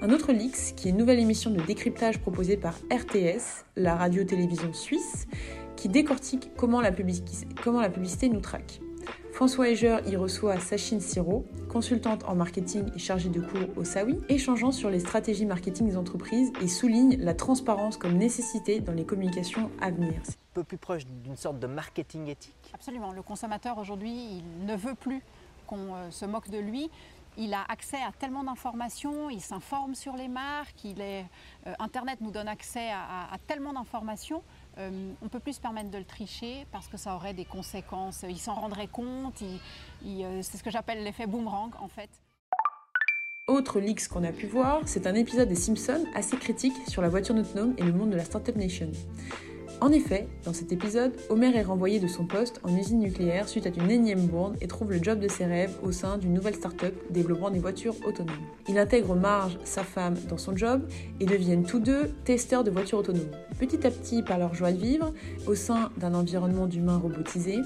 Un 0.00 0.10
autre 0.10 0.30
Lix, 0.30 0.70
qui 0.76 0.86
est 0.86 0.90
une 0.92 0.96
nouvelle 0.96 1.18
émission 1.18 1.50
de 1.50 1.60
décryptage 1.60 2.20
proposée 2.20 2.56
par 2.56 2.74
RTS, 2.92 3.64
la 3.74 3.96
radio-télévision 3.96 4.72
suisse, 4.72 5.26
qui 5.74 5.88
décortique 5.88 6.52
comment 6.56 6.80
la, 6.80 6.92
publicité, 6.92 7.48
comment 7.64 7.80
la 7.80 7.90
publicité 7.90 8.28
nous 8.28 8.38
traque. 8.38 8.80
François 9.32 9.68
Heger 9.68 9.98
y 10.06 10.14
reçoit 10.14 10.60
Sachine 10.60 11.00
Siro, 11.00 11.44
consultante 11.68 12.22
en 12.28 12.36
marketing 12.36 12.84
et 12.94 12.98
chargée 13.00 13.28
de 13.28 13.40
cours 13.40 13.76
au 13.76 13.82
SAWI, 13.82 14.20
échangeant 14.28 14.70
sur 14.70 14.88
les 14.88 15.00
stratégies 15.00 15.46
marketing 15.46 15.88
des 15.88 15.96
entreprises 15.96 16.52
et 16.60 16.68
souligne 16.68 17.16
la 17.18 17.34
transparence 17.34 17.96
comme 17.96 18.14
nécessité 18.14 18.78
dans 18.78 18.92
les 18.92 19.04
communications 19.04 19.68
à 19.80 19.90
venir. 19.90 20.12
Un 20.12 20.54
peu 20.54 20.62
plus 20.62 20.78
proche 20.78 21.06
d'une 21.06 21.36
sorte 21.36 21.58
de 21.58 21.66
marketing 21.66 22.28
éthique. 22.28 22.54
Absolument. 22.72 23.10
Le 23.12 23.22
consommateur 23.22 23.78
aujourd'hui, 23.78 24.12
il 24.12 24.64
ne 24.64 24.76
veut 24.76 24.94
plus 24.94 25.22
qu'on 25.66 25.94
euh, 25.94 26.10
se 26.10 26.24
moque 26.24 26.50
de 26.50 26.58
lui. 26.58 26.90
Il 27.40 27.54
a 27.54 27.64
accès 27.68 27.98
à 27.98 28.10
tellement 28.10 28.42
d'informations, 28.42 29.30
il 29.30 29.40
s'informe 29.40 29.94
sur 29.94 30.16
les 30.16 30.26
marques, 30.26 30.84
euh, 30.84 31.22
Internet 31.78 32.20
nous 32.20 32.32
donne 32.32 32.48
accès 32.48 32.90
à, 32.90 33.36
tellement 33.46 33.72
d'informations. 33.72 34.42
Euh, 34.76 35.12
on 35.22 35.24
ne 35.24 35.30
peut 35.30 35.38
plus 35.38 35.52
se 35.52 35.60
permettre 35.60 35.90
de 35.90 35.98
le 35.98 36.04
tricher 36.04 36.66
parce 36.72 36.88
que 36.88 36.96
ça 36.96 37.14
aurait 37.14 37.34
des 37.34 37.44
conséquences. 37.44 38.24
Il 38.28 38.38
s'en 38.38 38.54
rendrait 38.54 38.88
compte, 38.88 39.40
euh, 39.42 40.40
c'est 40.42 40.58
ce 40.58 40.64
que 40.64 40.70
j'appelle 40.70 41.04
l'effet 41.04 41.26
boomerang 41.26 41.70
en 41.80 41.86
fait. 41.86 42.10
Autre 43.46 43.78
leaks 43.78 44.08
qu'on 44.08 44.24
a 44.24 44.32
pu 44.32 44.46
voir, 44.46 44.80
c'est 44.86 45.06
un 45.06 45.14
épisode 45.14 45.48
des 45.48 45.54
Simpsons 45.54 46.06
assez 46.16 46.36
critique 46.36 46.74
sur 46.88 47.02
la 47.02 47.08
voiture 47.08 47.36
autonome 47.36 47.74
et 47.78 47.84
le 47.84 47.92
monde 47.92 48.10
de 48.10 48.16
la 48.16 48.24
Startup 48.24 48.56
Nation. 48.56 48.90
En 49.80 49.92
effet, 49.92 50.26
dans 50.44 50.52
cet 50.52 50.72
épisode, 50.72 51.12
Homer 51.28 51.54
est 51.54 51.62
renvoyé 51.62 52.00
de 52.00 52.08
son 52.08 52.26
poste 52.26 52.60
en 52.64 52.76
usine 52.76 52.98
nucléaire 52.98 53.48
suite 53.48 53.64
à 53.64 53.68
une 53.68 53.90
énième 53.90 54.26
bourde 54.26 54.56
et 54.60 54.66
trouve 54.66 54.90
le 54.90 55.00
job 55.00 55.20
de 55.20 55.28
ses 55.28 55.44
rêves 55.44 55.76
au 55.84 55.92
sein 55.92 56.18
d'une 56.18 56.34
nouvelle 56.34 56.56
start-up 56.56 56.94
développant 57.10 57.50
des 57.50 57.60
voitures 57.60 57.94
autonomes. 58.04 58.34
Il 58.66 58.76
intègre 58.76 59.14
Marge, 59.14 59.56
sa 59.62 59.84
femme, 59.84 60.16
dans 60.28 60.36
son 60.36 60.56
job 60.56 60.82
et 61.20 61.26
deviennent 61.26 61.64
tous 61.64 61.78
deux 61.78 62.08
testeurs 62.24 62.64
de 62.64 62.72
voitures 62.72 62.98
autonomes. 62.98 63.30
Petit 63.60 63.86
à 63.86 63.90
petit, 63.92 64.24
par 64.24 64.38
leur 64.38 64.52
joie 64.52 64.72
de 64.72 64.78
vivre, 64.78 65.12
au 65.46 65.54
sein 65.54 65.90
d'un 65.96 66.14
environnement 66.14 66.66
d'humains 66.66 66.98
robotisés, 66.98 67.60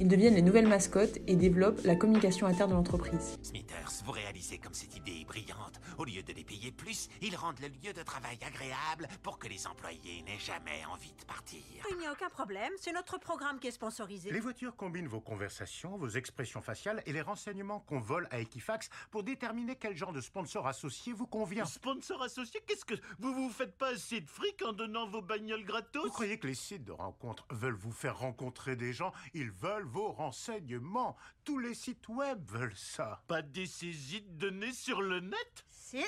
ils 0.00 0.08
deviennent 0.08 0.36
les 0.36 0.42
nouvelles 0.42 0.68
mascottes 0.68 1.18
et 1.26 1.36
développent 1.36 1.84
la 1.84 1.96
communication 1.96 2.46
interne 2.46 2.70
de 2.70 2.76
l'entreprise. 2.76 3.38
Smithers, 3.42 4.02
vous 4.06 4.12
réalisez 4.12 4.56
comme 4.56 4.74
cette 4.74 4.96
idée 4.96 5.20
est 5.20 5.26
brillante. 5.26 5.80
Au 5.98 6.04
lieu 6.04 6.22
de 6.22 6.32
les 6.32 6.44
payer 6.44 6.72
plus, 6.72 7.10
ils 7.20 7.36
rendent 7.36 7.60
le 7.60 7.68
lieu 7.68 7.92
de 7.92 8.02
travail 8.02 8.38
agréable 8.46 9.06
pour 9.22 9.38
que 9.38 9.48
les 9.48 9.66
employés 9.66 10.22
n'aient 10.26 10.38
jamais 10.38 10.82
envie 10.90 11.12
de 11.18 11.24
partir. 11.26 11.57
Il 11.90 11.96
n'y 11.96 12.06
a 12.06 12.12
aucun 12.12 12.28
problème, 12.28 12.72
c'est 12.78 12.92
notre 12.92 13.18
programme 13.18 13.58
qui 13.58 13.66
est 13.66 13.72
sponsorisé. 13.72 14.30
Les 14.30 14.40
voitures 14.40 14.76
combinent 14.76 15.08
vos 15.08 15.20
conversations, 15.20 15.96
vos 15.96 16.08
expressions 16.08 16.60
faciales 16.60 17.02
et 17.06 17.12
les 17.12 17.22
renseignements 17.22 17.80
qu'on 17.80 17.98
vole 17.98 18.28
à 18.30 18.40
Equifax 18.40 18.88
pour 19.10 19.22
déterminer 19.22 19.76
quel 19.76 19.96
genre 19.96 20.12
de 20.12 20.20
sponsor 20.20 20.66
associé 20.66 21.12
vous 21.12 21.26
convient. 21.26 21.64
Sponsor 21.64 22.22
associé, 22.22 22.60
qu'est-ce 22.66 22.84
que 22.84 22.94
vous 23.18 23.32
vous 23.34 23.50
faites 23.50 23.76
pas 23.76 23.88
assez 23.88 24.20
de 24.20 24.28
fric 24.28 24.62
en 24.62 24.72
donnant 24.72 25.06
vos 25.06 25.22
bagnoles 25.22 25.64
gratos? 25.64 26.04
Vous 26.04 26.12
croyez 26.12 26.38
que 26.38 26.46
les 26.46 26.54
sites 26.54 26.84
de 26.84 26.92
rencontres 26.92 27.46
veulent 27.50 27.74
vous 27.74 27.92
faire 27.92 28.18
rencontrer 28.18 28.76
des 28.76 28.92
gens? 28.92 29.12
Ils 29.34 29.50
veulent 29.50 29.86
vos 29.86 30.12
renseignements. 30.12 31.16
Tous 31.44 31.58
les 31.58 31.74
sites 31.74 32.08
web 32.08 32.44
veulent 32.50 32.76
ça. 32.76 33.22
Pas 33.26 33.42
des 33.42 33.66
saisies 33.66 34.22
de 34.22 34.50
données 34.50 34.72
sur 34.72 35.00
le 35.00 35.20
net? 35.20 35.64
Si. 35.68 36.04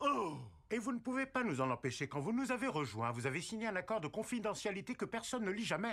Oh 0.00 0.38
Et 0.70 0.78
vous 0.78 0.92
ne 0.92 0.98
pouvez 0.98 1.26
pas 1.26 1.44
nous 1.44 1.60
en 1.60 1.70
empêcher. 1.70 2.08
Quand 2.08 2.20
vous 2.20 2.32
nous 2.32 2.50
avez 2.50 2.66
rejoints, 2.66 3.10
vous 3.12 3.26
avez 3.26 3.40
signé 3.40 3.66
un 3.66 3.76
accord 3.76 4.00
de 4.00 4.08
confidentialité 4.08 4.94
que 4.94 5.04
personne 5.04 5.44
ne 5.44 5.50
lit 5.50 5.64
jamais. 5.64 5.92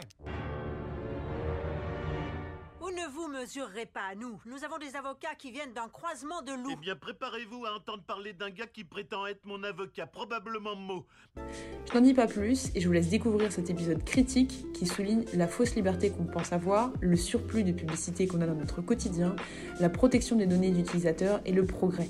Vous 2.79 2.89
ne 2.89 3.07
vous 3.13 3.27
mesurerez 3.27 3.85
pas 3.85 4.01
à 4.11 4.15
nous. 4.15 4.41
Nous 4.45 4.63
avons 4.63 4.79
des 4.79 4.95
avocats 4.95 5.35
qui 5.37 5.51
viennent 5.51 5.73
d'un 5.73 5.87
croisement 5.87 6.41
de 6.41 6.53
Eh 6.53 6.57
loups. 6.63 6.75
bien, 6.77 6.95
préparez-vous 6.95 7.65
à 7.65 7.75
entendre 7.75 8.01
parler 8.03 8.33
d'un 8.33 8.49
gars 8.49 8.65
qui 8.65 8.83
prétend 8.83 9.27
être 9.27 9.45
mon 9.45 9.63
avocat, 9.63 10.07
probablement 10.07 10.75
Mo. 10.75 11.05
Je 11.37 11.93
n'en 11.93 12.01
dis 12.01 12.13
pas 12.15 12.25
plus 12.27 12.71
et 12.75 12.81
je 12.81 12.87
vous 12.87 12.93
laisse 12.93 13.09
découvrir 13.09 13.51
cet 13.51 13.69
épisode 13.69 14.03
critique 14.03 14.65
qui 14.73 14.87
souligne 14.87 15.25
la 15.33 15.47
fausse 15.47 15.75
liberté 15.75 16.09
qu'on 16.11 16.25
pense 16.25 16.51
avoir, 16.53 16.91
le 17.01 17.15
surplus 17.15 17.63
de 17.63 17.71
publicité 17.71 18.25
qu'on 18.27 18.41
a 18.41 18.47
dans 18.47 18.55
notre 18.55 18.81
quotidien, 18.81 19.35
la 19.79 19.89
protection 19.89 20.35
des 20.35 20.47
données 20.47 20.71
d'utilisateurs 20.71 21.39
et 21.45 21.51
le 21.51 21.65
progrès. 21.65 22.09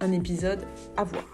Un 0.00 0.12
épisode 0.12 0.66
à 0.96 1.04
voir. 1.04 1.24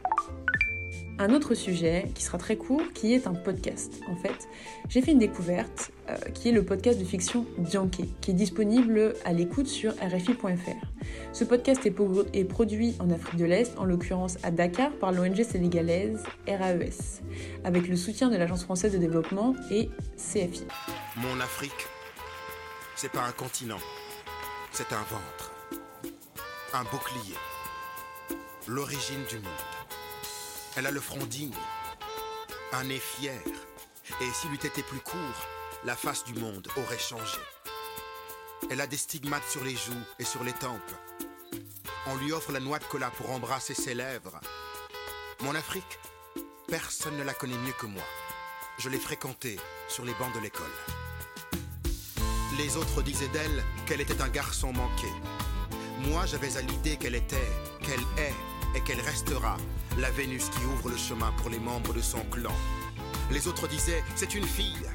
Un 1.18 1.33
autre 1.33 1.54
sujet 1.54 2.11
qui 2.14 2.25
sera 2.25 2.38
très 2.38 2.56
court, 2.56 2.83
qui 2.92 3.14
est 3.14 3.26
un 3.28 3.35
podcast. 3.35 4.00
En 4.09 4.16
fait, 4.16 4.49
j'ai 4.88 5.00
fait 5.00 5.12
une 5.12 5.21
découverte 5.21 5.92
euh, 6.11 6.16
qui 6.35 6.49
est 6.49 6.52
le 6.52 6.64
podcast 6.64 6.99
de 6.99 7.04
fiction 7.04 7.47
Dianké, 7.56 8.09
qui 8.21 8.33
est 8.33 8.35
disponible 8.35 9.14
à 9.25 9.33
l'écoute 9.33 9.68
sur 9.68 9.92
RFI.fr. 9.92 10.87
Ce 11.33 11.44
podcast 11.44 11.87
est, 11.87 11.92
po- 11.92 12.25
est 12.33 12.44
produit 12.44 12.97
en 12.99 13.11
Afrique 13.11 13.37
de 13.37 13.44
l'Est, 13.44 13.78
en 13.78 13.85
l'occurrence 13.85 14.38
à 14.42 14.50
Dakar, 14.50 14.90
par 14.92 15.12
l'ONG 15.12 15.42
sénégalaise 15.44 16.21
RAES, 16.49 17.23
avec 17.62 17.87
le 17.87 17.94
soutien 17.94 18.28
de 18.28 18.37
l'Agence 18.37 18.64
française 18.64 18.92
de 18.92 18.99
développement 18.99 19.54
et 19.71 19.90
CFI. 20.16 20.64
Mon 21.16 21.38
Afrique, 21.40 21.87
c'est 22.97 23.11
pas 23.12 23.23
un 23.23 23.33
continent, 23.33 23.78
c'est 24.73 24.92
un 24.92 25.02
ventre, 25.09 25.52
un 26.75 26.83
bouclier, 26.90 27.37
l'origine 28.66 29.21
du 29.30 29.37
monde. 29.37 29.74
Elle 30.76 30.87
a 30.87 30.90
le 30.90 31.00
front 31.00 31.25
digne, 31.26 31.54
un 32.73 32.85
nez 32.85 32.99
fier, 32.99 33.40
et 34.21 34.31
s'il 34.33 34.52
eût 34.52 34.66
été 34.66 34.83
plus 34.83 34.99
court, 34.99 35.47
la 35.85 35.95
face 35.95 36.25
du 36.25 36.35
monde 36.35 36.66
aurait 36.76 36.99
changé. 36.99 37.38
Elle 38.71 38.81
a 38.81 38.88
des 38.88 38.97
stigmates 38.97 39.49
sur 39.49 39.62
les 39.62 39.76
joues 39.76 39.93
et 40.19 40.25
sur 40.25 40.43
les 40.43 40.52
tempes. 40.52 40.81
On 42.07 42.16
lui 42.16 42.33
offre 42.33 42.50
la 42.50 42.59
noix 42.59 42.81
de 42.81 42.85
cola 42.85 43.11
pour 43.11 43.31
embrasser 43.31 43.75
ses 43.75 43.95
lèvres. 43.95 44.40
Mon 45.43 45.54
Afrique, 45.54 46.00
personne 46.66 47.16
ne 47.16 47.23
la 47.23 47.35
connaît 47.35 47.59
mieux 47.59 47.75
que 47.78 47.87
moi. 47.87 48.02
Je 48.78 48.88
l'ai 48.88 48.99
fréquentée 48.99 49.61
sur 49.88 50.04
les 50.04 50.14
bancs 50.14 50.35
de 50.35 50.40
l'école. 50.40 50.66
Les 52.59 52.76
autres 52.76 53.02
disaient 53.02 53.28
d'elle 53.28 53.64
qu'elle 53.87 54.00
était 54.00 54.21
un 54.21 54.28
garçon 54.28 54.73
manqué. 54.73 55.09
Moi, 56.00 56.26
j'avais 56.26 56.57
à 56.57 56.62
l'idée 56.62 56.97
qu'elle 56.97 57.14
était, 57.14 57.50
qu'elle 57.81 58.00
est 58.19 58.35
et 58.75 58.81
qu'elle 58.81 59.00
restera 59.00 59.57
la 59.99 60.11
Vénus 60.11 60.49
qui 60.50 60.64
ouvre 60.64 60.90
le 60.90 60.97
chemin 60.97 61.33
pour 61.38 61.50
les 61.50 61.59
membres 61.59 61.93
de 61.93 62.00
son 62.00 62.21
clan. 62.31 62.54
Les 63.31 63.47
autres 63.49 63.69
disaient, 63.69 64.02
c'est 64.16 64.35
une 64.35 64.47
fille. 64.47 64.88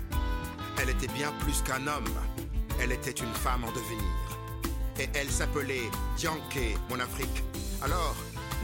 Elle 0.81 0.89
était 0.89 1.07
bien 1.07 1.31
plus 1.39 1.62
qu'un 1.62 1.88
homme. 1.88 2.13
Elle 2.79 2.91
était 2.91 3.12
une 3.12 3.33
femme 3.33 3.63
en 3.63 3.71
devenir. 3.71 4.39
Et 5.00 5.09
elle 5.13 5.29
s'appelait 5.29 5.89
Dianké, 6.17 6.77
mon 6.89 7.00
Afrique. 7.00 7.43
Alors, 7.81 8.15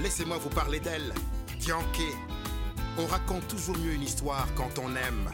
laissez-moi 0.01 0.37
vous 0.37 0.49
parler 0.49 0.79
d'elle. 0.79 1.13
Dianké. 1.59 2.07
On 2.97 3.05
raconte 3.05 3.47
toujours 3.47 3.77
mieux 3.77 3.93
une 3.93 4.03
histoire 4.03 4.47
quand 4.55 4.79
on 4.79 4.89
aime. 4.95 5.31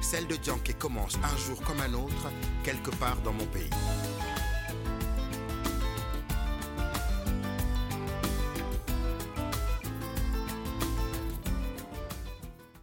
Celle 0.00 0.26
de 0.26 0.36
Dianké 0.36 0.74
commence 0.74 1.18
un 1.22 1.36
jour 1.38 1.60
comme 1.62 1.80
un 1.80 1.94
autre, 1.94 2.30
quelque 2.64 2.90
part 2.90 3.16
dans 3.22 3.32
mon 3.32 3.46
pays. 3.46 3.70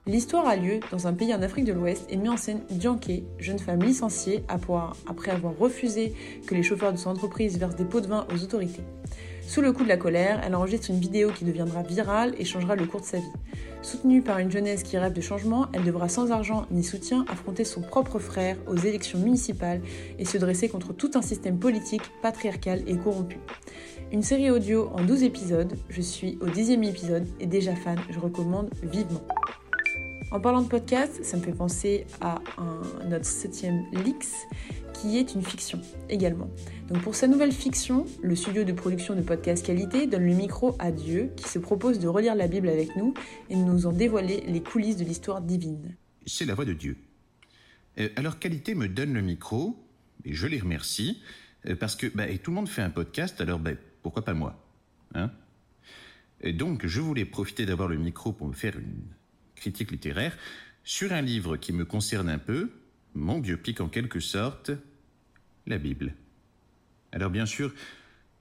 L'histoire 0.09 0.47
a 0.47 0.55
lieu 0.55 0.79
dans 0.89 1.05
un 1.05 1.13
pays 1.13 1.35
en 1.35 1.41
Afrique 1.43 1.65
de 1.65 1.71
l'Ouest 1.71 2.07
et 2.09 2.17
met 2.17 2.29
en 2.29 2.35
scène 2.35 2.61
Dianké, 2.71 3.25
jeune 3.37 3.59
femme 3.59 3.83
licenciée 3.83 4.43
après 4.47 5.29
avoir 5.29 5.55
refusé 5.55 6.15
que 6.47 6.55
les 6.55 6.63
chauffeurs 6.63 6.91
de 6.91 6.97
son 6.97 7.11
entreprise 7.11 7.59
versent 7.59 7.75
des 7.75 7.85
pots 7.85 8.01
de 8.01 8.07
vin 8.07 8.25
aux 8.33 8.43
autorités. 8.43 8.81
Sous 9.43 9.61
le 9.61 9.71
coup 9.71 9.83
de 9.83 9.87
la 9.87 9.97
colère, 9.97 10.41
elle 10.43 10.55
enregistre 10.55 10.89
une 10.89 10.99
vidéo 10.99 11.29
qui 11.29 11.45
deviendra 11.45 11.83
virale 11.83 12.33
et 12.39 12.43
changera 12.43 12.75
le 12.75 12.87
cours 12.87 13.01
de 13.01 13.05
sa 13.05 13.17
vie. 13.17 13.31
Soutenue 13.83 14.23
par 14.23 14.39
une 14.39 14.49
jeunesse 14.49 14.81
qui 14.81 14.97
rêve 14.97 15.13
de 15.13 15.21
changement, 15.21 15.67
elle 15.73 15.83
devra 15.83 16.09
sans 16.09 16.31
argent 16.31 16.65
ni 16.71 16.83
soutien 16.83 17.23
affronter 17.29 17.63
son 17.63 17.81
propre 17.81 18.17
frère 18.17 18.57
aux 18.65 18.77
élections 18.77 19.19
municipales 19.19 19.81
et 20.17 20.25
se 20.25 20.39
dresser 20.39 20.69
contre 20.69 20.91
tout 20.91 21.11
un 21.13 21.21
système 21.21 21.59
politique 21.59 22.09
patriarcal 22.23 22.81
et 22.87 22.97
corrompu. 22.97 23.37
Une 24.11 24.23
série 24.23 24.49
audio 24.49 24.89
en 24.95 25.03
12 25.03 25.21
épisodes, 25.21 25.75
je 25.87 26.01
suis 26.01 26.39
au 26.41 26.47
dixième 26.47 26.83
épisode 26.83 27.27
et 27.39 27.45
déjà 27.45 27.75
fan, 27.75 27.99
je 28.09 28.19
recommande 28.19 28.71
vivement. 28.81 29.21
En 30.31 30.39
parlant 30.39 30.61
de 30.61 30.67
podcast, 30.67 31.23
ça 31.23 31.37
me 31.37 31.41
fait 31.41 31.53
penser 31.53 32.05
à 32.21 32.39
notre 33.07 33.25
septième 33.25 33.85
Lix, 33.91 34.45
qui 34.93 35.17
est 35.17 35.33
une 35.33 35.41
fiction 35.41 35.81
également. 36.07 36.49
Donc 36.87 37.01
pour 37.01 37.15
sa 37.15 37.27
nouvelle 37.27 37.51
fiction, 37.51 38.05
le 38.21 38.35
studio 38.35 38.63
de 38.63 38.71
production 38.71 39.15
de 39.15 39.21
podcast 39.21 39.65
qualité 39.65 40.05
donne 40.05 40.25
le 40.27 40.35
micro 40.35 40.75
à 40.77 40.91
Dieu, 40.91 41.31
qui 41.35 41.49
se 41.49 41.57
propose 41.57 41.97
de 41.97 42.07
relire 42.07 42.35
la 42.35 42.47
Bible 42.47 42.69
avec 42.69 42.95
nous 42.95 43.15
et 43.49 43.55
de 43.55 43.61
nous 43.61 43.87
en 43.87 43.91
dévoiler 43.91 44.43
les 44.47 44.61
coulisses 44.61 44.97
de 44.97 45.03
l'histoire 45.03 45.41
divine. 45.41 45.95
c'est 46.27 46.45
la 46.45 46.53
voix 46.53 46.65
de 46.65 46.73
Dieu. 46.73 46.97
Euh, 47.97 48.09
alors 48.15 48.37
Qualité 48.37 48.75
me 48.75 48.87
donne 48.87 49.13
le 49.13 49.21
micro, 49.21 49.83
et 50.25 50.33
je 50.33 50.45
les 50.45 50.59
remercie, 50.59 51.23
euh, 51.65 51.75
parce 51.75 51.95
que 51.95 52.05
bah, 52.05 52.25
tout 52.37 52.51
le 52.51 52.55
monde 52.55 52.69
fait 52.69 52.83
un 52.83 52.91
podcast, 52.91 53.41
alors 53.41 53.57
bah, 53.57 53.71
pourquoi 54.03 54.23
pas 54.23 54.35
moi 54.35 54.63
hein? 55.15 55.31
Et 56.41 56.53
Donc 56.53 56.85
je 56.85 57.01
voulais 57.01 57.25
profiter 57.25 57.65
d'avoir 57.65 57.89
le 57.89 57.97
micro 57.97 58.31
pour 58.31 58.47
me 58.47 58.53
faire 58.53 58.77
une 58.77 59.01
critique 59.59 59.91
littéraire 59.91 60.37
sur 60.83 61.13
un 61.13 61.21
livre 61.21 61.57
qui 61.57 61.73
me 61.73 61.85
concerne 61.85 62.29
un 62.29 62.39
peu, 62.39 62.69
mon 63.13 63.39
biopic 63.39 63.81
en 63.81 63.89
quelque 63.89 64.19
sorte, 64.19 64.71
la 65.67 65.77
Bible. 65.77 66.13
Alors 67.11 67.29
bien 67.29 67.45
sûr, 67.45 67.73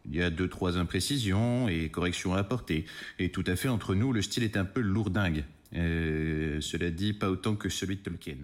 il 0.07 0.17
y 0.17 0.23
a 0.23 0.31
deux, 0.31 0.49
trois 0.49 0.79
imprécisions 0.79 1.69
et 1.69 1.91
corrections 1.91 2.35
à 2.35 2.39
apporter. 2.39 2.87
Et 3.19 3.31
tout 3.31 3.45
à 3.47 3.57
fait 3.57 3.69
entre 3.69 3.95
nous, 3.95 4.13
le 4.13 4.23
style 4.23 4.45
est 4.45 4.57
un 4.57 4.65
peu 4.65 4.81
lourdingue. 4.81 5.45
Euh, 5.75 6.61
cela 6.61 6.91
dit, 6.91 7.13
pas 7.13 7.31
autant 7.31 7.57
que 7.57 7.69
celui 7.69 7.97
de 7.97 8.03
Tolkien. 8.03 8.37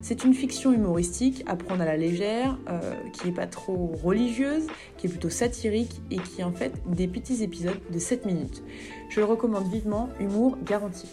C'est 0.00 0.24
une 0.24 0.34
fiction 0.34 0.72
humoristique 0.72 1.44
à 1.46 1.54
prendre 1.54 1.82
à 1.82 1.84
la 1.84 1.96
légère, 1.96 2.58
euh, 2.68 2.94
qui 3.12 3.28
n'est 3.28 3.34
pas 3.34 3.46
trop 3.46 3.94
religieuse, 4.02 4.66
qui 4.96 5.06
est 5.06 5.10
plutôt 5.10 5.30
satirique 5.30 6.00
et 6.10 6.18
qui 6.18 6.40
est 6.40 6.44
en 6.44 6.52
fait 6.52 6.72
des 6.88 7.06
petits 7.06 7.44
épisodes 7.44 7.78
de 7.88 7.98
7 8.00 8.26
minutes. 8.26 8.64
Je 9.10 9.20
le 9.20 9.26
recommande 9.26 9.70
vivement, 9.70 10.08
humour 10.18 10.58
garanti. 10.64 11.06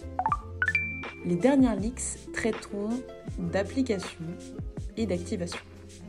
Les 1.25 1.35
dernières 1.35 1.75
leaks 1.75 2.31
traiteront 2.33 2.89
d'application 3.37 4.25
et 4.97 5.05
d'activation. 5.05 5.59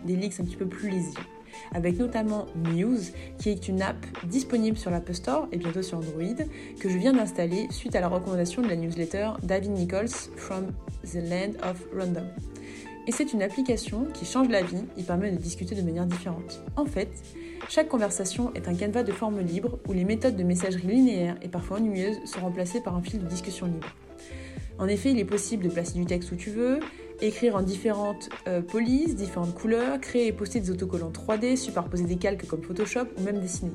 Des 0.04 0.16
leaks 0.16 0.40
un 0.40 0.44
petit 0.44 0.56
peu 0.56 0.66
plus 0.66 0.88
lisibles 0.88 1.26
avec 1.72 1.98
notamment 1.98 2.46
News, 2.56 2.98
qui 3.38 3.50
est 3.50 3.68
une 3.68 3.82
app 3.82 3.96
disponible 4.24 4.76
sur 4.76 4.90
l'App 4.90 5.12
Store 5.12 5.48
et 5.52 5.56
bientôt 5.56 5.82
sur 5.82 5.98
Android, 5.98 6.44
que 6.80 6.88
je 6.88 6.98
viens 6.98 7.12
d'installer 7.12 7.68
suite 7.70 7.94
à 7.96 8.00
la 8.00 8.08
recommandation 8.08 8.62
de 8.62 8.68
la 8.68 8.76
newsletter 8.76 9.32
David 9.42 9.72
Nichols 9.72 10.30
from 10.36 10.66
the 11.04 11.16
Land 11.16 11.68
of 11.68 11.86
Random. 11.96 12.26
Et 13.06 13.12
c'est 13.12 13.32
une 13.32 13.42
application 13.42 14.06
qui 14.12 14.24
change 14.24 14.48
la 14.48 14.62
vie 14.62 14.84
et 14.96 15.02
permet 15.02 15.30
de 15.30 15.36
discuter 15.36 15.74
de 15.74 15.82
manière 15.82 16.06
différente. 16.06 16.62
En 16.76 16.84
fait, 16.84 17.10
chaque 17.68 17.88
conversation 17.88 18.52
est 18.54 18.68
un 18.68 18.74
canevas 18.74 19.02
de 19.02 19.12
forme 19.12 19.40
libre 19.40 19.78
où 19.88 19.92
les 19.92 20.04
méthodes 20.04 20.36
de 20.36 20.44
messagerie 20.44 20.86
linéaire 20.86 21.36
et 21.42 21.48
parfois 21.48 21.78
ennuyeuses 21.78 22.18
sont 22.24 22.40
remplacées 22.40 22.80
par 22.80 22.94
un 22.94 23.02
fil 23.02 23.20
de 23.20 23.26
discussion 23.26 23.66
libre. 23.66 23.88
En 24.80 24.88
effet, 24.88 25.10
il 25.10 25.18
est 25.18 25.26
possible 25.26 25.64
de 25.64 25.68
placer 25.68 25.98
du 25.98 26.06
texte 26.06 26.32
où 26.32 26.36
tu 26.36 26.48
veux, 26.48 26.80
écrire 27.20 27.54
en 27.54 27.60
différentes 27.60 28.30
euh, 28.48 28.62
polices, 28.62 29.14
différentes 29.14 29.54
couleurs, 29.54 30.00
créer 30.00 30.28
et 30.28 30.32
poster 30.32 30.58
des 30.58 30.70
autocollants 30.70 31.10
3D, 31.10 31.56
superposer 31.56 32.04
des 32.04 32.16
calques 32.16 32.46
comme 32.46 32.62
Photoshop 32.62 33.04
ou 33.18 33.22
même 33.22 33.40
dessiner. 33.40 33.72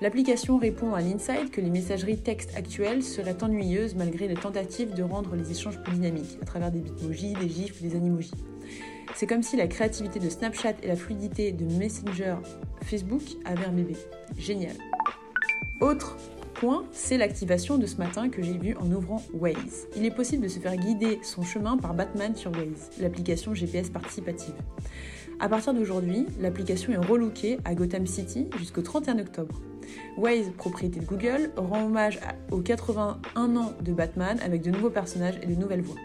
L'application 0.00 0.56
répond 0.56 0.94
à 0.94 1.00
l'insight 1.00 1.50
que 1.50 1.60
les 1.60 1.70
messageries 1.70 2.18
texte 2.18 2.56
actuelles 2.56 3.02
seraient 3.02 3.42
ennuyeuses 3.42 3.96
malgré 3.96 4.28
les 4.28 4.34
tentatives 4.34 4.94
de 4.94 5.02
rendre 5.02 5.34
les 5.34 5.50
échanges 5.50 5.82
plus 5.82 5.94
dynamiques 5.94 6.38
à 6.40 6.44
travers 6.44 6.70
des 6.70 6.78
bitmojis, 6.78 7.32
des 7.32 7.48
gifs 7.48 7.80
ou 7.80 7.82
des 7.82 7.96
animojis. 7.96 8.30
C'est 9.16 9.26
comme 9.26 9.42
si 9.42 9.56
la 9.56 9.66
créativité 9.66 10.20
de 10.20 10.28
Snapchat 10.28 10.74
et 10.84 10.86
la 10.86 10.94
fluidité 10.94 11.50
de 11.50 11.64
Messenger 11.64 12.36
Facebook 12.82 13.22
avaient 13.44 13.64
un 13.64 13.72
bébé. 13.72 13.96
Génial. 14.38 14.76
Autre 15.80 16.16
c'est 16.92 17.18
l'activation 17.18 17.78
de 17.78 17.86
ce 17.86 17.96
matin 17.96 18.28
que 18.28 18.42
j'ai 18.42 18.56
vu 18.56 18.74
en 18.76 18.90
ouvrant 18.90 19.22
Waze. 19.32 19.86
Il 19.96 20.04
est 20.04 20.10
possible 20.10 20.42
de 20.42 20.48
se 20.48 20.58
faire 20.58 20.76
guider 20.76 21.20
son 21.22 21.42
chemin 21.42 21.76
par 21.76 21.94
Batman 21.94 22.34
sur 22.34 22.50
Waze, 22.52 22.90
l'application 23.00 23.54
GPS 23.54 23.90
participative. 23.90 24.54
À 25.40 25.48
partir 25.48 25.72
d'aujourd'hui, 25.72 26.26
l'application 26.40 26.92
est 26.92 26.96
relookée 26.96 27.58
à 27.64 27.74
Gotham 27.74 28.06
City 28.06 28.48
jusqu'au 28.58 28.82
31 28.82 29.20
octobre. 29.20 29.60
Waze, 30.16 30.50
propriété 30.56 31.00
de 31.00 31.06
Google, 31.06 31.50
rend 31.56 31.84
hommage 31.84 32.18
aux 32.50 32.60
81 32.60 33.56
ans 33.56 33.72
de 33.80 33.92
Batman 33.92 34.38
avec 34.42 34.62
de 34.62 34.70
nouveaux 34.70 34.90
personnages 34.90 35.38
et 35.42 35.46
de 35.46 35.54
nouvelles 35.54 35.82
voix. 35.82 35.96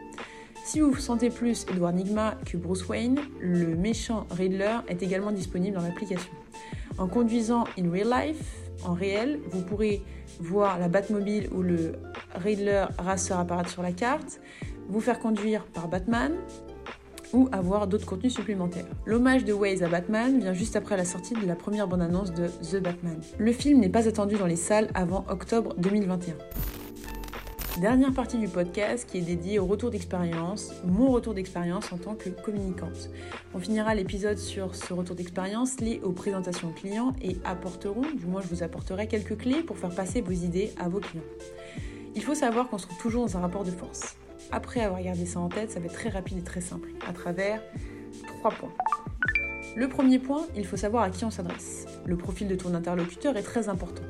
Si 0.66 0.80
vous 0.80 0.92
vous 0.92 1.00
sentez 1.00 1.30
plus 1.30 1.66
Edward 1.70 1.96
Nigma 1.96 2.38
que 2.46 2.58
Bruce 2.58 2.88
Wayne, 2.88 3.20
le 3.42 3.76
méchant 3.76 4.28
Riddler 4.32 4.78
est 4.88 5.02
également 5.02 5.32
disponible 5.32 5.76
dans 5.76 5.84
l'application. 5.84 6.32
En 6.98 7.08
conduisant 7.08 7.66
in 7.78 7.92
real 7.92 8.10
life, 8.10 8.64
en 8.86 8.94
réel, 8.94 9.40
vous 9.52 9.62
pourrez 9.62 10.02
voir 10.40 10.80
la 10.80 10.88
Batmobile 10.88 11.50
ou 11.54 11.62
le 11.62 11.94
Riddler 12.36 12.86
Racer 12.98 13.38
apparaître 13.40 13.70
sur 13.70 13.82
la 13.82 13.92
carte, 13.92 14.40
vous 14.90 15.00
faire 15.00 15.20
conduire 15.20 15.66
par 15.66 15.88
Batman 15.88 16.34
ou 17.34 17.50
avoir 17.52 17.88
d'autres 17.88 18.06
contenus 18.06 18.34
supplémentaires. 18.34 18.86
L'hommage 19.06 19.44
de 19.44 19.54
Waze 19.54 19.84
à 19.84 19.88
Batman 19.88 20.40
vient 20.40 20.54
juste 20.54 20.76
après 20.76 20.98
la 20.98 21.06
sortie 21.06 21.34
de 21.34 21.46
la 21.46 21.56
première 21.56 21.88
bande-annonce 21.88 22.32
de 22.32 22.48
The 22.48 22.82
Batman. 22.82 23.20
Le 23.38 23.52
film 23.52 23.80
n'est 23.80 23.90
pas 23.90 24.08
attendu 24.08 24.36
dans 24.36 24.46
les 24.46 24.56
salles 24.56 24.90
avant 24.94 25.26
octobre 25.30 25.74
2021. 25.78 26.36
Dernière 27.82 28.14
partie 28.14 28.38
du 28.38 28.48
podcast 28.48 29.10
qui 29.10 29.18
est 29.18 29.22
dédiée 29.22 29.58
au 29.58 29.66
retour 29.66 29.90
d'expérience, 29.90 30.72
mon 30.86 31.10
retour 31.10 31.34
d'expérience 31.34 31.92
en 31.92 31.98
tant 31.98 32.14
que 32.14 32.30
communicante. 32.30 33.10
On 33.56 33.60
finira 33.60 33.96
l'épisode 33.96 34.38
sur 34.38 34.76
ce 34.76 34.94
retour 34.94 35.16
d'expérience 35.16 35.82
lié 35.82 36.00
aux 36.04 36.12
présentations 36.12 36.72
clients 36.72 37.16
et 37.20 37.38
apporteront, 37.44 38.06
du 38.16 38.28
moins 38.28 38.42
je 38.42 38.48
vous 38.48 38.62
apporterai 38.62 39.08
quelques 39.08 39.38
clés 39.38 39.64
pour 39.64 39.80
faire 39.80 39.90
passer 39.90 40.22
vos 40.22 40.32
idées 40.32 40.72
à 40.80 40.88
vos 40.88 41.00
clients. 41.00 41.24
Il 42.16 42.24
faut 42.24 42.36
savoir 42.36 42.70
qu'on 42.70 42.78
se 42.78 42.86
trouve 42.86 43.00
toujours 43.00 43.26
dans 43.26 43.38
un 43.38 43.42
rapport 43.42 43.64
de 43.64 43.72
force. 43.72 44.18
Après 44.52 44.82
avoir 44.82 45.02
gardé 45.02 45.26
ça 45.26 45.40
en 45.40 45.50
tête, 45.50 45.72
ça 45.72 45.80
va 45.80 45.88
être 45.88 45.94
très 45.94 46.10
rapide 46.10 46.38
et 46.38 46.44
très 46.44 46.62
simple, 46.62 46.90
à 47.08 47.12
travers 47.12 47.60
trois 48.40 48.52
points. 48.52 48.74
Le 49.76 49.90
premier 49.90 50.20
point, 50.20 50.46
il 50.56 50.68
faut 50.68 50.78
savoir 50.78 51.02
à 51.02 51.10
qui 51.10 51.26
on 51.26 51.32
s'adresse. 51.32 51.88
Le 52.06 52.16
profil 52.18 52.48
de 52.48 52.54
ton 52.54 52.76
interlocuteur 52.76 53.36
est 53.36 53.42
très 53.42 53.68
important 53.68 54.04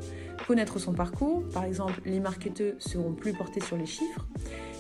connaître 0.47 0.79
son 0.79 0.93
parcours, 0.93 1.43
par 1.53 1.63
exemple 1.63 2.01
les 2.05 2.19
marketeurs 2.19 2.75
seront 2.79 3.13
plus 3.13 3.33
portés 3.33 3.61
sur 3.61 3.77
les 3.77 3.85
chiffres, 3.85 4.27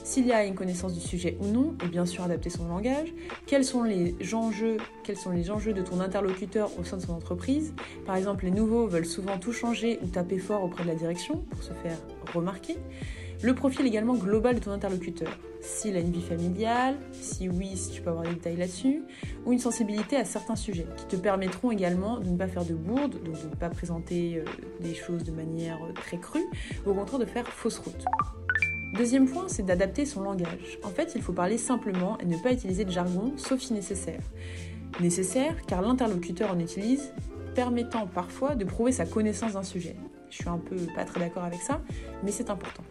s'il 0.03 0.27
y 0.27 0.33
a 0.33 0.43
une 0.43 0.53
connaissance 0.53 0.93
du 0.93 0.99
sujet 0.99 1.37
ou 1.39 1.47
non, 1.47 1.75
et 1.83 1.87
bien 1.87 2.05
sûr 2.05 2.25
adapter 2.25 2.49
son 2.49 2.67
langage, 2.67 3.13
quels 3.45 3.63
sont 3.63 3.83
les 3.83 4.15
enjeux, 4.33 4.77
quels 5.03 5.15
sont 5.15 5.31
les 5.31 5.49
enjeux 5.49 5.71
de 5.71 5.81
ton 5.81 6.01
interlocuteur 6.01 6.69
au 6.77 6.83
sein 6.83 6.97
de 6.97 7.01
son 7.01 7.13
entreprise? 7.13 7.73
Par 8.05 8.17
exemple, 8.17 8.43
les 8.43 8.51
nouveaux 8.51 8.85
veulent 8.85 9.05
souvent 9.05 9.37
tout 9.37 9.53
changer 9.53 9.99
ou 10.03 10.07
taper 10.07 10.39
fort 10.39 10.63
auprès 10.63 10.83
de 10.83 10.89
la 10.89 10.95
direction 10.95 11.37
pour 11.49 11.63
se 11.63 11.71
faire 11.71 11.97
remarquer. 12.33 12.77
Le 13.43 13.53
profil 13.53 13.85
également 13.85 14.13
global 14.13 14.55
de 14.55 14.61
ton 14.61 14.71
interlocuteur. 14.71 15.37
S'il 15.59 15.97
a 15.97 15.99
une 15.99 16.11
vie 16.11 16.21
familiale, 16.21 16.95
si 17.11 17.49
oui, 17.49 17.75
si 17.75 17.91
tu 17.91 18.01
peux 18.01 18.09
avoir 18.09 18.23
des 18.23 18.35
détails 18.35 18.55
là-dessus, 18.55 19.03
ou 19.45 19.51
une 19.51 19.59
sensibilité 19.59 20.15
à 20.15 20.23
certains 20.23 20.55
sujets 20.55 20.87
qui 20.95 21.05
te 21.07 21.17
permettront 21.17 21.69
également 21.69 22.21
de 22.21 22.29
ne 22.29 22.37
pas 22.37 22.47
faire 22.47 22.63
de 22.63 22.73
bourde, 22.73 23.21
donc 23.21 23.41
de 23.41 23.49
ne 23.49 23.55
pas 23.55 23.67
présenter 23.67 24.37
euh, 24.37 24.45
des 24.79 24.93
choses 24.93 25.25
de 25.25 25.33
manière 25.33 25.77
euh, 25.83 25.91
très 25.91 26.17
crue, 26.17 26.45
ou 26.85 26.91
au 26.91 26.93
contraire 26.93 27.19
de 27.19 27.25
faire 27.25 27.45
fausse 27.49 27.79
route. 27.79 28.05
Deuxième 28.95 29.27
point, 29.27 29.49
c'est 29.49 29.63
d'adapter 29.63 30.05
son 30.05 30.21
langage. 30.21 30.79
En 30.81 30.89
fait, 30.89 31.11
il 31.13 31.21
faut 31.21 31.33
parler 31.33 31.57
simplement 31.57 32.17
et 32.19 32.25
ne 32.25 32.37
pas 32.37 32.53
utiliser 32.53 32.85
de 32.85 32.91
jargon, 32.91 33.33
sauf 33.35 33.59
si 33.59 33.73
nécessaire. 33.73 34.21
Nécessaire 35.01 35.57
car 35.67 35.81
l'interlocuteur 35.81 36.51
en 36.51 36.59
utilise, 36.59 37.13
permettant 37.55 38.07
parfois 38.07 38.55
de 38.55 38.63
prouver 38.63 38.93
sa 38.93 39.05
connaissance 39.05 39.53
d'un 39.53 39.63
sujet. 39.63 39.97
Je 40.29 40.37
suis 40.37 40.49
un 40.49 40.59
peu 40.59 40.77
pas 40.95 41.03
très 41.03 41.19
d'accord 41.19 41.43
avec 41.43 41.59
ça, 41.59 41.81
mais 42.23 42.31
c'est 42.31 42.49
important. 42.49 42.83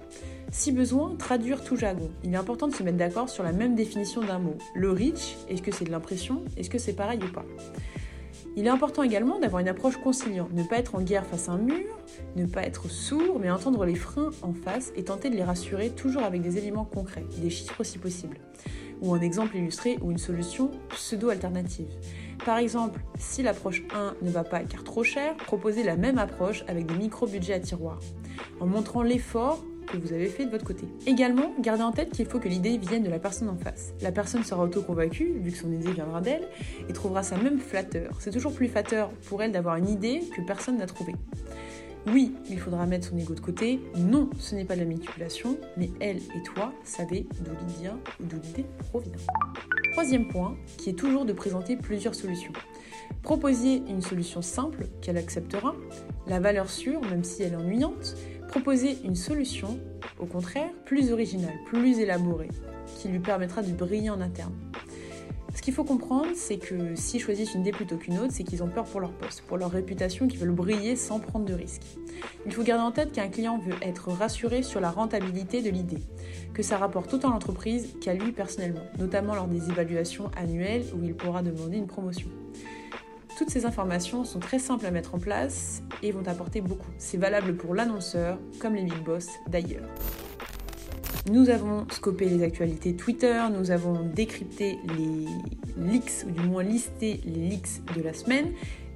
Si 0.54 0.70
besoin, 0.70 1.16
traduire 1.16 1.64
tout 1.64 1.76
jargon. 1.76 2.10
Il 2.22 2.34
est 2.34 2.36
important 2.36 2.68
de 2.68 2.74
se 2.74 2.82
mettre 2.82 2.98
d'accord 2.98 3.30
sur 3.30 3.42
la 3.42 3.52
même 3.52 3.74
définition 3.74 4.20
d'un 4.20 4.38
mot. 4.38 4.58
Le 4.74 4.92
reach, 4.92 5.38
est-ce 5.48 5.62
que 5.62 5.72
c'est 5.72 5.86
de 5.86 5.90
l'impression? 5.90 6.44
Est-ce 6.58 6.68
que 6.68 6.76
c'est 6.76 6.92
pareil 6.92 7.18
ou 7.24 7.32
pas? 7.32 7.46
Il 8.54 8.66
est 8.66 8.70
important 8.70 9.02
également 9.02 9.40
d'avoir 9.40 9.60
une 9.60 9.68
approche 9.68 9.96
conciliante, 9.96 10.52
ne 10.52 10.62
pas 10.62 10.76
être 10.76 10.94
en 10.94 11.00
guerre 11.00 11.24
face 11.24 11.48
à 11.48 11.52
un 11.52 11.58
mur, 11.58 11.98
ne 12.36 12.44
pas 12.44 12.64
être 12.64 12.90
sourd, 12.90 13.38
mais 13.40 13.50
entendre 13.50 13.86
les 13.86 13.94
freins 13.94 14.28
en 14.42 14.52
face 14.52 14.92
et 14.94 15.04
tenter 15.04 15.30
de 15.30 15.36
les 15.36 15.42
rassurer 15.42 15.88
toujours 15.88 16.22
avec 16.22 16.42
des 16.42 16.58
éléments 16.58 16.84
concrets, 16.84 17.24
des 17.38 17.48
chiffres 17.48 17.82
si 17.82 17.96
possible, 17.96 18.36
ou 19.00 19.14
un 19.14 19.22
exemple 19.22 19.56
illustré 19.56 19.96
ou 20.02 20.10
une 20.10 20.18
solution 20.18 20.70
pseudo-alternative. 20.90 21.88
Par 22.44 22.58
exemple, 22.58 23.00
si 23.18 23.42
l'approche 23.42 23.84
1 23.94 24.16
ne 24.20 24.30
va 24.30 24.44
pas 24.44 24.60
car 24.60 24.84
trop 24.84 25.02
cher, 25.02 25.34
proposez 25.38 25.82
la 25.82 25.96
même 25.96 26.18
approche 26.18 26.62
avec 26.68 26.84
des 26.84 26.94
micro-budgets 26.94 27.54
à 27.54 27.60
tiroir, 27.60 28.00
en 28.60 28.66
montrant 28.66 29.02
l'effort 29.02 29.64
vous 29.98 30.12
avez 30.12 30.26
fait 30.26 30.46
de 30.46 30.50
votre 30.50 30.64
côté. 30.64 30.86
Également, 31.06 31.52
gardez 31.60 31.82
en 31.82 31.92
tête 31.92 32.10
qu'il 32.10 32.26
faut 32.26 32.38
que 32.38 32.48
l'idée 32.48 32.78
vienne 32.78 33.02
de 33.02 33.10
la 33.10 33.18
personne 33.18 33.48
en 33.48 33.56
face. 33.56 33.92
La 34.00 34.12
personne 34.12 34.44
sera 34.44 34.64
auto-convaincue, 34.64 35.34
vu 35.40 35.50
que 35.50 35.58
son 35.58 35.72
idée 35.72 35.92
viendra 35.92 36.20
d'elle, 36.20 36.48
et 36.88 36.92
trouvera 36.92 37.22
ça 37.22 37.36
même 37.36 37.58
flatteur. 37.58 38.16
C'est 38.20 38.30
toujours 38.30 38.52
plus 38.52 38.68
flatteur 38.68 39.10
pour 39.28 39.42
elle 39.42 39.52
d'avoir 39.52 39.76
une 39.76 39.88
idée 39.88 40.22
que 40.34 40.42
personne 40.42 40.78
n'a 40.78 40.86
trouvé. 40.86 41.14
Oui, 42.08 42.34
il 42.50 42.58
faudra 42.58 42.84
mettre 42.86 43.08
son 43.08 43.16
ego 43.16 43.32
de 43.34 43.40
côté. 43.40 43.80
Non, 43.96 44.28
ce 44.38 44.56
n'est 44.56 44.64
pas 44.64 44.74
de 44.74 44.80
la 44.80 44.86
manipulation, 44.86 45.56
mais 45.76 45.88
elle 46.00 46.16
et 46.16 46.42
toi 46.44 46.72
savez 46.82 47.28
d'où 47.44 47.52
l'idée 47.68 47.90
d'où 48.20 48.36
l'idée 48.42 48.66
provient. 48.90 49.12
Troisième 49.92 50.26
point, 50.26 50.56
qui 50.78 50.90
est 50.90 50.94
toujours 50.94 51.24
de 51.24 51.32
présenter 51.32 51.76
plusieurs 51.76 52.16
solutions. 52.16 52.52
Proposez 53.22 53.82
une 53.88 54.02
solution 54.02 54.42
simple 54.42 54.86
qu'elle 55.00 55.16
acceptera, 55.16 55.76
la 56.26 56.40
valeur 56.40 56.68
sûre, 56.68 57.00
même 57.02 57.22
si 57.22 57.44
elle 57.44 57.52
est 57.52 57.56
ennuyante, 57.56 58.16
proposer 58.52 58.98
une 59.02 59.16
solution, 59.16 59.78
au 60.18 60.26
contraire, 60.26 60.68
plus 60.84 61.10
originale, 61.10 61.54
plus 61.64 62.00
élaborée, 62.00 62.50
qui 62.98 63.08
lui 63.08 63.18
permettra 63.18 63.62
de 63.62 63.72
briller 63.72 64.10
en 64.10 64.20
interne. 64.20 64.52
Ce 65.54 65.62
qu'il 65.62 65.72
faut 65.72 65.84
comprendre, 65.84 66.28
c'est 66.34 66.58
que 66.58 66.94
s'ils 66.94 67.22
choisissent 67.22 67.54
une 67.54 67.62
idée 67.62 67.70
plutôt 67.70 67.96
qu'une 67.96 68.18
autre, 68.18 68.30
c'est 68.30 68.44
qu'ils 68.44 68.62
ont 68.62 68.68
peur 68.68 68.84
pour 68.84 69.00
leur 69.00 69.12
poste, 69.12 69.40
pour 69.48 69.56
leur 69.56 69.70
réputation, 69.70 70.28
qu'ils 70.28 70.38
veulent 70.38 70.50
briller 70.50 70.96
sans 70.96 71.18
prendre 71.18 71.46
de 71.46 71.54
risques. 71.54 71.96
Il 72.44 72.52
faut 72.52 72.62
garder 72.62 72.84
en 72.84 72.92
tête 72.92 73.12
qu'un 73.12 73.28
client 73.28 73.56
veut 73.56 73.76
être 73.80 74.10
rassuré 74.10 74.62
sur 74.62 74.80
la 74.80 74.90
rentabilité 74.90 75.62
de 75.62 75.70
l'idée, 75.70 76.02
que 76.52 76.62
ça 76.62 76.76
rapporte 76.76 77.14
autant 77.14 77.30
à 77.30 77.32
l'entreprise 77.32 77.94
qu'à 78.02 78.12
lui 78.12 78.32
personnellement, 78.32 78.84
notamment 78.98 79.34
lors 79.34 79.48
des 79.48 79.70
évaluations 79.70 80.30
annuelles 80.36 80.84
où 80.94 81.02
il 81.02 81.14
pourra 81.14 81.42
demander 81.42 81.78
une 81.78 81.86
promotion. 81.86 82.28
Toutes 83.42 83.50
ces 83.50 83.66
informations 83.66 84.22
sont 84.22 84.38
très 84.38 84.60
simples 84.60 84.86
à 84.86 84.92
mettre 84.92 85.16
en 85.16 85.18
place 85.18 85.82
et 86.00 86.12
vont 86.12 86.24
apporter 86.28 86.60
beaucoup. 86.60 86.92
C'est 86.96 87.16
valable 87.16 87.56
pour 87.56 87.74
l'annonceur 87.74 88.38
comme 88.60 88.76
les 88.76 88.84
big 88.84 89.02
boss 89.02 89.26
d'ailleurs. 89.48 89.88
Nous 91.28 91.50
avons 91.50 91.84
scopé 91.90 92.26
les 92.26 92.44
actualités 92.44 92.94
Twitter, 92.94 93.42
nous 93.52 93.72
avons 93.72 94.04
décrypté 94.14 94.78
les 94.96 95.26
leaks, 95.76 96.24
ou 96.24 96.30
du 96.30 96.46
moins 96.46 96.62
listé 96.62 97.20
les 97.24 97.48
leaks 97.48 97.84
de 97.96 98.02
la 98.02 98.14
semaine, 98.14 98.52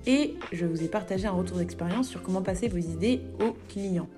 et 0.06 0.37
je 0.52 0.64
vous 0.64 0.80
ai 0.80 0.87
partagé 0.87 1.26
un 1.26 1.32
retour 1.32 1.59
d'expérience 1.59 2.06
sur 2.06 2.22
comment 2.22 2.42
passer 2.42 2.68
vos 2.68 2.76
idées 2.76 3.22
aux 3.40 3.56
clients. 3.68 4.09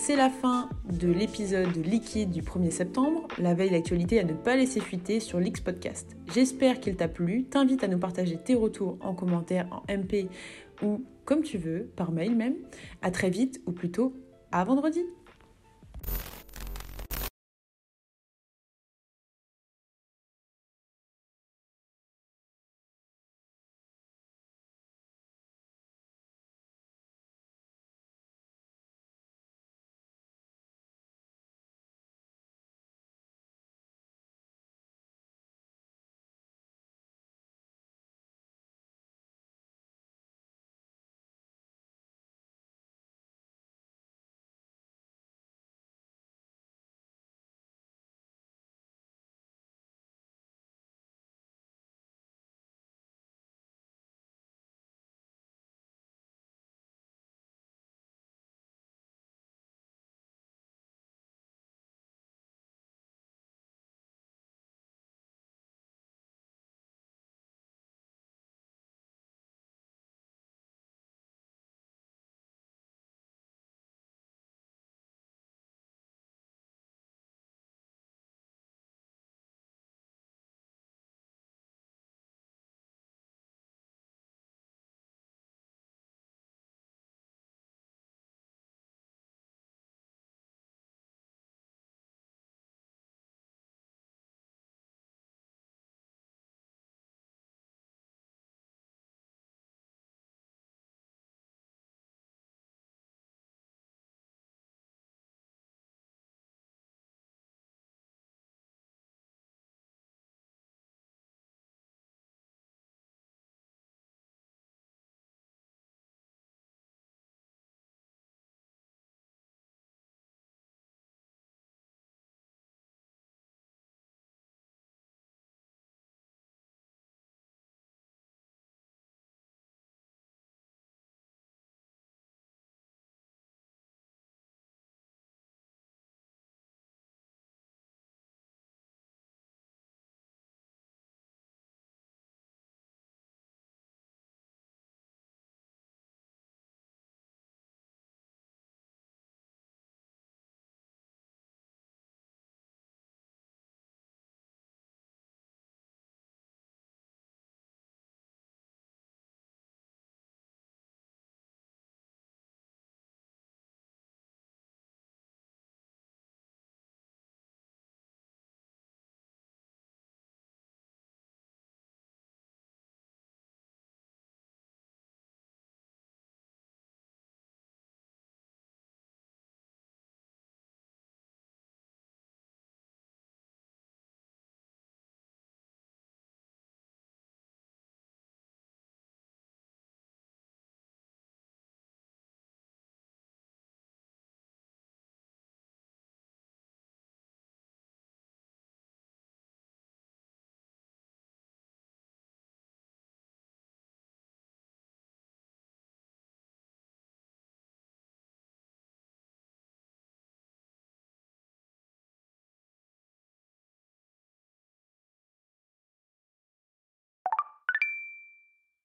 C'est 0.00 0.16
la 0.16 0.30
fin 0.30 0.68
de 0.84 1.08
l'épisode 1.08 1.76
liquide 1.84 2.30
du 2.30 2.40
1er 2.40 2.70
septembre, 2.70 3.26
la 3.36 3.52
veille 3.52 3.70
d'actualité 3.70 4.20
à 4.20 4.24
ne 4.24 4.32
pas 4.32 4.54
laisser 4.54 4.80
fuiter 4.80 5.18
sur 5.18 5.40
l'X 5.40 5.60
Podcast. 5.60 6.16
J'espère 6.32 6.78
qu'il 6.78 6.96
t'a 6.96 7.08
plu, 7.08 7.44
t'invite 7.44 7.82
à 7.82 7.88
nous 7.88 7.98
partager 7.98 8.38
tes 8.38 8.54
retours 8.54 8.96
en 9.00 9.12
commentaire, 9.12 9.66
en 9.72 9.82
MP 9.92 10.28
ou 10.82 11.02
comme 11.24 11.42
tu 11.42 11.58
veux, 11.58 11.90
par 11.96 12.12
mail 12.12 12.36
même. 12.36 12.54
À 13.02 13.10
très 13.10 13.28
vite 13.28 13.60
ou 13.66 13.72
plutôt 13.72 14.14
à 14.52 14.64
vendredi. 14.64 15.02